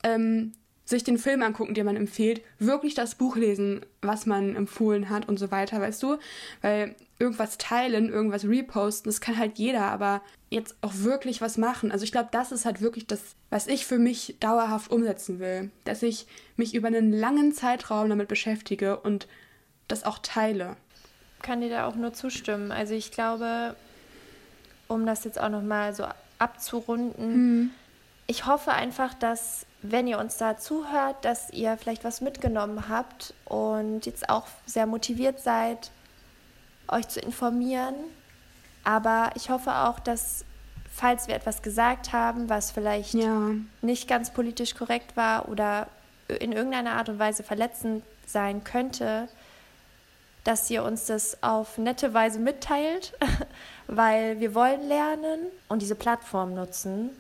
ähm, 0.04 0.54
sich 0.92 1.04
den 1.04 1.18
Film 1.18 1.42
angucken, 1.42 1.74
den 1.74 1.86
man 1.86 1.96
empfiehlt, 1.96 2.42
wirklich 2.60 2.94
das 2.94 3.16
Buch 3.16 3.36
lesen, 3.36 3.86
was 4.02 4.26
man 4.26 4.56
empfohlen 4.56 5.10
hat 5.10 5.28
und 5.28 5.38
so 5.38 5.50
weiter, 5.50 5.82
weißt 5.82 6.04
du? 6.04 6.18
Weil 6.62 6.96
irgendwas 7.18 7.58
teilen, 7.58 8.10
irgendwas 8.10 8.46
reposten, 8.46 9.10
das 9.10 9.22
kann 9.22 9.38
halt 9.38 9.58
jeder, 9.58 9.84
aber 9.84 10.22
jetzt 10.50 10.76
auch 10.82 10.94
wirklich 10.96 11.42
was 11.42 11.58
machen. 11.58 11.92
Also 11.92 12.04
ich 12.04 12.12
glaube, 12.12 12.30
das 12.32 12.52
ist 12.52 12.66
halt 12.66 12.82
wirklich 12.82 13.08
das, 13.08 13.22
was 13.50 13.68
ich 13.68 13.86
für 13.86 14.00
mich 14.00 14.36
dauerhaft 14.40 14.92
umsetzen 14.92 15.40
will. 15.40 15.72
Dass 15.86 16.04
ich 16.04 16.28
mich 16.58 16.76
über 16.76 16.88
einen 16.88 17.12
langen 17.12 17.54
Zeitraum 17.54 18.10
damit 18.10 18.28
beschäftige 18.28 19.00
und 19.00 19.28
das 19.88 20.04
auch 20.04 20.20
teile. 20.20 20.78
Kann 21.42 21.62
dir 21.62 21.70
da 21.70 21.88
auch 21.88 21.96
nur 21.96 22.14
zustimmen. 22.14 22.72
Also 22.72 22.94
ich 22.94 23.12
glaube, 23.12 23.76
um 24.92 25.06
das 25.06 25.24
jetzt 25.24 25.40
auch 25.40 25.50
nochmal 25.50 25.94
so 25.94 26.06
abzurunden. 26.38 27.60
Mhm. 27.60 27.72
Ich 28.28 28.46
hoffe 28.46 28.72
einfach, 28.72 29.14
dass, 29.14 29.66
wenn 29.82 30.08
ihr 30.08 30.20
uns 30.20 30.38
da 30.38 30.58
zuhört, 30.58 31.24
dass 31.24 31.50
ihr 31.52 31.78
vielleicht 31.78 32.04
was 32.04 32.22
mitgenommen 32.22 32.88
habt 32.88 33.34
und 33.46 34.06
jetzt 34.06 34.30
auch 34.30 34.48
sehr 34.66 34.86
motiviert 34.86 35.40
seid, 35.40 35.92
euch 36.88 37.08
zu 37.08 37.20
informieren. 37.20 37.96
Aber 38.84 39.32
ich 39.36 39.50
hoffe 39.50 39.74
auch, 39.74 40.00
dass, 40.00 40.46
falls 40.92 41.28
wir 41.28 41.36
etwas 41.36 41.62
gesagt 41.62 42.14
haben, 42.14 42.50
was 42.50 42.72
vielleicht 42.72 43.14
ja. 43.14 43.52
nicht 43.82 44.08
ganz 44.08 44.32
politisch 44.32 44.76
korrekt 44.76 45.16
war 45.18 45.50
oder 45.50 45.88
in 46.28 46.52
irgendeiner 46.52 46.94
Art 46.94 47.10
und 47.10 47.20
Weise 47.20 47.44
verletzend 47.44 48.04
sein 48.26 48.64
könnte, 48.64 49.28
dass 50.44 50.70
ihr 50.70 50.84
uns 50.84 51.06
das 51.06 51.42
auf 51.44 51.78
nette 51.78 52.14
Weise 52.14 52.40
mitteilt, 52.40 53.14
weil 53.88 54.40
wir 54.40 54.56
wollen 54.56 54.88
lernen 54.88 55.48
und 55.68 55.82
diese 55.82 55.96
Plattform 55.96 56.54
nutzen. 56.54 57.12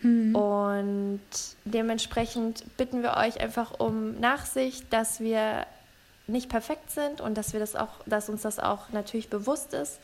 Mhm. 0.00 0.34
Und 0.34 1.20
dementsprechend 1.64 2.64
bitten 2.76 3.02
wir 3.02 3.16
euch 3.16 3.40
einfach 3.40 3.78
um 3.78 4.18
Nachsicht, 4.20 4.92
dass 4.92 5.20
wir 5.20 5.66
nicht 6.26 6.48
perfekt 6.48 6.90
sind 6.90 7.20
und 7.20 7.36
dass 7.36 7.52
wir 7.52 7.60
das 7.60 7.76
auch, 7.76 7.88
dass 8.06 8.28
uns 8.28 8.42
das 8.42 8.58
auch 8.58 8.90
natürlich 8.90 9.28
bewusst 9.28 9.74
ist. 9.74 9.98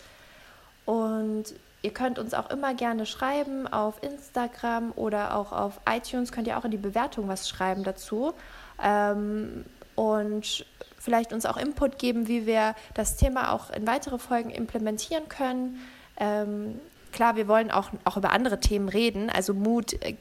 Und 0.84 1.44
ihr 1.82 1.92
könnt 1.92 2.18
uns 2.18 2.34
auch 2.34 2.50
immer 2.50 2.74
gerne 2.74 3.06
schreiben 3.06 3.66
auf 3.68 4.02
Instagram 4.02 4.92
oder 4.96 5.36
auch 5.36 5.52
auf 5.52 5.80
iTunes 5.88 6.32
könnt 6.32 6.46
ihr 6.46 6.58
auch 6.58 6.64
in 6.64 6.70
die 6.70 6.76
Bewertung 6.76 7.28
was 7.28 7.48
schreiben 7.48 7.84
dazu. 7.84 8.34
Ähm, 8.82 9.64
und 10.00 10.64
vielleicht 10.98 11.34
uns 11.34 11.44
auch 11.44 11.58
Input 11.58 11.98
geben, 11.98 12.26
wie 12.26 12.46
wir 12.46 12.74
das 12.94 13.18
Thema 13.18 13.52
auch 13.52 13.68
in 13.68 13.86
weitere 13.86 14.18
Folgen 14.18 14.48
implementieren 14.48 15.28
können. 15.28 15.78
Ähm, 16.16 16.80
klar, 17.12 17.36
wir 17.36 17.48
wollen 17.48 17.70
auch, 17.70 17.90
auch 18.06 18.16
über 18.16 18.30
andere 18.30 18.60
Themen 18.60 18.88
reden. 18.88 19.28
Also 19.28 19.52
Mut 19.52 19.92
äh, 20.02 20.14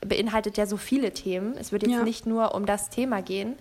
beinhaltet 0.00 0.56
ja 0.56 0.66
so 0.66 0.76
viele 0.76 1.12
Themen. 1.12 1.56
Es 1.58 1.72
wird 1.72 1.82
jetzt 1.82 1.92
ja. 1.92 2.04
nicht 2.04 2.24
nur 2.24 2.54
um 2.54 2.66
das 2.66 2.88
Thema 2.88 3.20
gehen, 3.20 3.56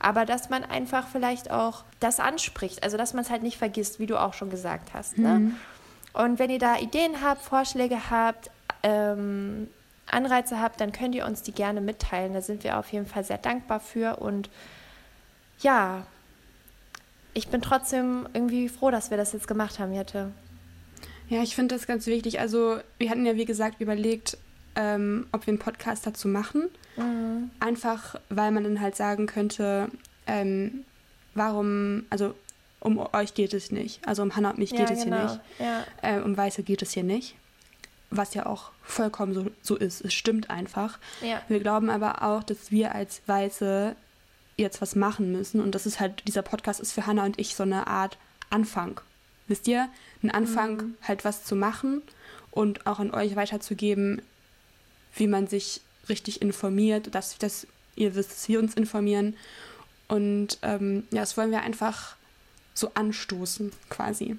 aber 0.00 0.24
dass 0.24 0.50
man 0.50 0.64
einfach 0.64 1.06
vielleicht 1.06 1.48
auch 1.52 1.84
das 2.00 2.18
anspricht. 2.18 2.82
Also 2.82 2.96
dass 2.96 3.14
man 3.14 3.22
es 3.22 3.30
halt 3.30 3.44
nicht 3.44 3.56
vergisst, 3.56 4.00
wie 4.00 4.06
du 4.06 4.20
auch 4.20 4.34
schon 4.34 4.50
gesagt 4.50 4.94
hast. 4.94 5.16
Ne? 5.16 5.28
Mhm. 5.28 5.44
Ne? 5.44 5.54
Und 6.12 6.38
wenn 6.40 6.50
ihr 6.50 6.58
da 6.58 6.78
Ideen 6.78 7.22
habt, 7.22 7.40
Vorschläge 7.40 8.10
habt, 8.10 8.50
ähm, 8.82 9.68
Anreize 10.10 10.60
habt, 10.60 10.80
dann 10.80 10.90
könnt 10.90 11.14
ihr 11.14 11.24
uns 11.24 11.42
die 11.42 11.52
gerne 11.52 11.80
mitteilen. 11.80 12.34
Da 12.34 12.40
sind 12.40 12.64
wir 12.64 12.80
auf 12.80 12.92
jeden 12.92 13.06
Fall 13.06 13.22
sehr 13.22 13.38
dankbar 13.38 13.78
für. 13.78 14.16
Und 14.16 14.50
ja, 15.60 16.06
ich 17.34 17.48
bin 17.48 17.60
trotzdem 17.60 18.28
irgendwie 18.32 18.68
froh, 18.68 18.90
dass 18.90 19.10
wir 19.10 19.16
das 19.16 19.32
jetzt 19.32 19.48
gemacht 19.48 19.78
haben, 19.78 19.92
Jette. 19.92 20.30
Ja, 21.28 21.42
ich 21.42 21.54
finde 21.54 21.74
das 21.74 21.86
ganz 21.86 22.06
wichtig. 22.06 22.40
Also 22.40 22.78
wir 22.98 23.10
hatten 23.10 23.26
ja, 23.26 23.36
wie 23.36 23.44
gesagt, 23.44 23.80
überlegt, 23.80 24.38
ähm, 24.76 25.26
ob 25.32 25.46
wir 25.46 25.52
einen 25.52 25.58
Podcast 25.58 26.06
dazu 26.06 26.28
machen. 26.28 26.68
Mhm. 26.96 27.50
Einfach, 27.60 28.16
weil 28.28 28.52
man 28.52 28.64
dann 28.64 28.80
halt 28.80 28.96
sagen 28.96 29.26
könnte, 29.26 29.88
ähm, 30.26 30.84
warum, 31.34 32.04
also 32.10 32.34
um 32.80 32.98
euch 33.12 33.34
geht 33.34 33.54
es 33.54 33.72
nicht. 33.72 34.06
Also 34.06 34.22
um 34.22 34.36
Hannah 34.36 34.50
und 34.50 34.58
mich 34.58 34.70
ja, 34.70 34.78
geht 34.78 34.90
es 34.90 35.04
genau. 35.04 35.16
hier 35.16 35.24
nicht. 35.24 35.40
Ja. 35.58 35.84
Äh, 36.02 36.20
um 36.20 36.36
Weiße 36.36 36.62
geht 36.62 36.82
es 36.82 36.92
hier 36.92 37.04
nicht. 37.04 37.34
Was 38.10 38.34
ja 38.34 38.46
auch 38.46 38.70
vollkommen 38.82 39.34
so, 39.34 39.46
so 39.62 39.76
ist. 39.76 40.04
Es 40.04 40.14
stimmt 40.14 40.50
einfach. 40.50 40.98
Ja. 41.20 41.42
Wir 41.48 41.60
glauben 41.60 41.90
aber 41.90 42.22
auch, 42.22 42.44
dass 42.44 42.70
wir 42.70 42.94
als 42.94 43.22
Weiße 43.26 43.96
jetzt 44.56 44.80
was 44.80 44.94
machen 44.94 45.32
müssen. 45.32 45.60
Und 45.60 45.74
das 45.74 45.86
ist 45.86 46.00
halt, 46.00 46.26
dieser 46.26 46.42
Podcast 46.42 46.80
ist 46.80 46.92
für 46.92 47.06
Hannah 47.06 47.24
und 47.24 47.38
ich 47.38 47.54
so 47.54 47.62
eine 47.62 47.86
Art 47.86 48.18
Anfang. 48.50 49.00
Wisst 49.46 49.68
ihr? 49.68 49.88
Ein 50.22 50.30
Anfang, 50.30 50.76
mhm. 50.76 50.94
halt 51.02 51.24
was 51.24 51.44
zu 51.44 51.56
machen 51.56 52.02
und 52.50 52.86
auch 52.86 52.98
an 52.98 53.12
euch 53.12 53.36
weiterzugeben, 53.36 54.22
wie 55.14 55.26
man 55.26 55.46
sich 55.46 55.80
richtig 56.08 56.40
informiert, 56.40 57.14
dass, 57.14 57.36
dass 57.38 57.66
ihr 57.96 58.14
wisst, 58.14 58.30
dass 58.30 58.48
wir 58.48 58.58
uns 58.58 58.74
informieren. 58.74 59.36
Und 60.08 60.58
ähm, 60.62 61.04
ja, 61.10 61.20
das 61.20 61.36
wollen 61.36 61.50
wir 61.50 61.62
einfach 61.62 62.16
so 62.74 62.90
anstoßen, 62.94 63.72
quasi. 63.88 64.36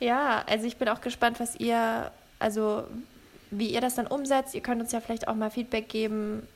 Ja, 0.00 0.44
also 0.46 0.66
ich 0.66 0.76
bin 0.76 0.88
auch 0.88 1.00
gespannt, 1.00 1.40
was 1.40 1.56
ihr, 1.56 2.10
also 2.38 2.84
wie 3.50 3.68
ihr 3.68 3.80
das 3.80 3.94
dann 3.94 4.06
umsetzt. 4.06 4.54
Ihr 4.54 4.60
könnt 4.60 4.80
uns 4.80 4.92
ja 4.92 5.00
vielleicht 5.00 5.28
auch 5.28 5.34
mal 5.34 5.50
Feedback 5.50 5.88
geben, 5.88 6.46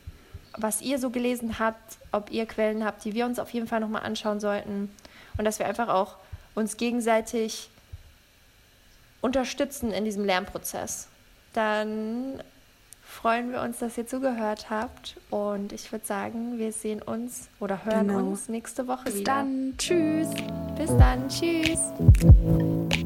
was 0.58 0.82
ihr 0.82 0.98
so 0.98 1.10
gelesen 1.10 1.58
habt, 1.58 1.98
ob 2.12 2.30
ihr 2.30 2.46
Quellen 2.46 2.84
habt, 2.84 3.04
die 3.04 3.14
wir 3.14 3.26
uns 3.26 3.38
auf 3.38 3.50
jeden 3.50 3.66
Fall 3.66 3.80
nochmal 3.80 4.02
anschauen 4.02 4.40
sollten. 4.40 4.90
Und 5.36 5.44
dass 5.44 5.58
wir 5.58 5.66
einfach 5.66 5.88
auch 5.88 6.16
uns 6.54 6.76
gegenseitig 6.76 7.70
unterstützen 9.20 9.92
in 9.92 10.04
diesem 10.04 10.24
Lernprozess. 10.24 11.08
Dann 11.52 12.42
freuen 13.02 13.52
wir 13.52 13.62
uns, 13.62 13.78
dass 13.78 13.96
ihr 13.98 14.06
zugehört 14.06 14.70
habt. 14.70 15.16
Und 15.30 15.72
ich 15.72 15.90
würde 15.90 16.04
sagen, 16.04 16.58
wir 16.58 16.72
sehen 16.72 17.02
uns 17.02 17.48
oder 17.60 17.84
hören 17.84 18.08
genau. 18.08 18.20
uns 18.20 18.48
nächste 18.48 18.86
Woche 18.86 19.04
Bis 19.04 19.16
wieder. 19.16 19.44
Bis 19.44 19.44
dann. 19.44 19.74
Tschüss. 19.78 20.28
Bis 20.76 20.96
dann. 20.96 21.28
Tschüss. 21.28 22.97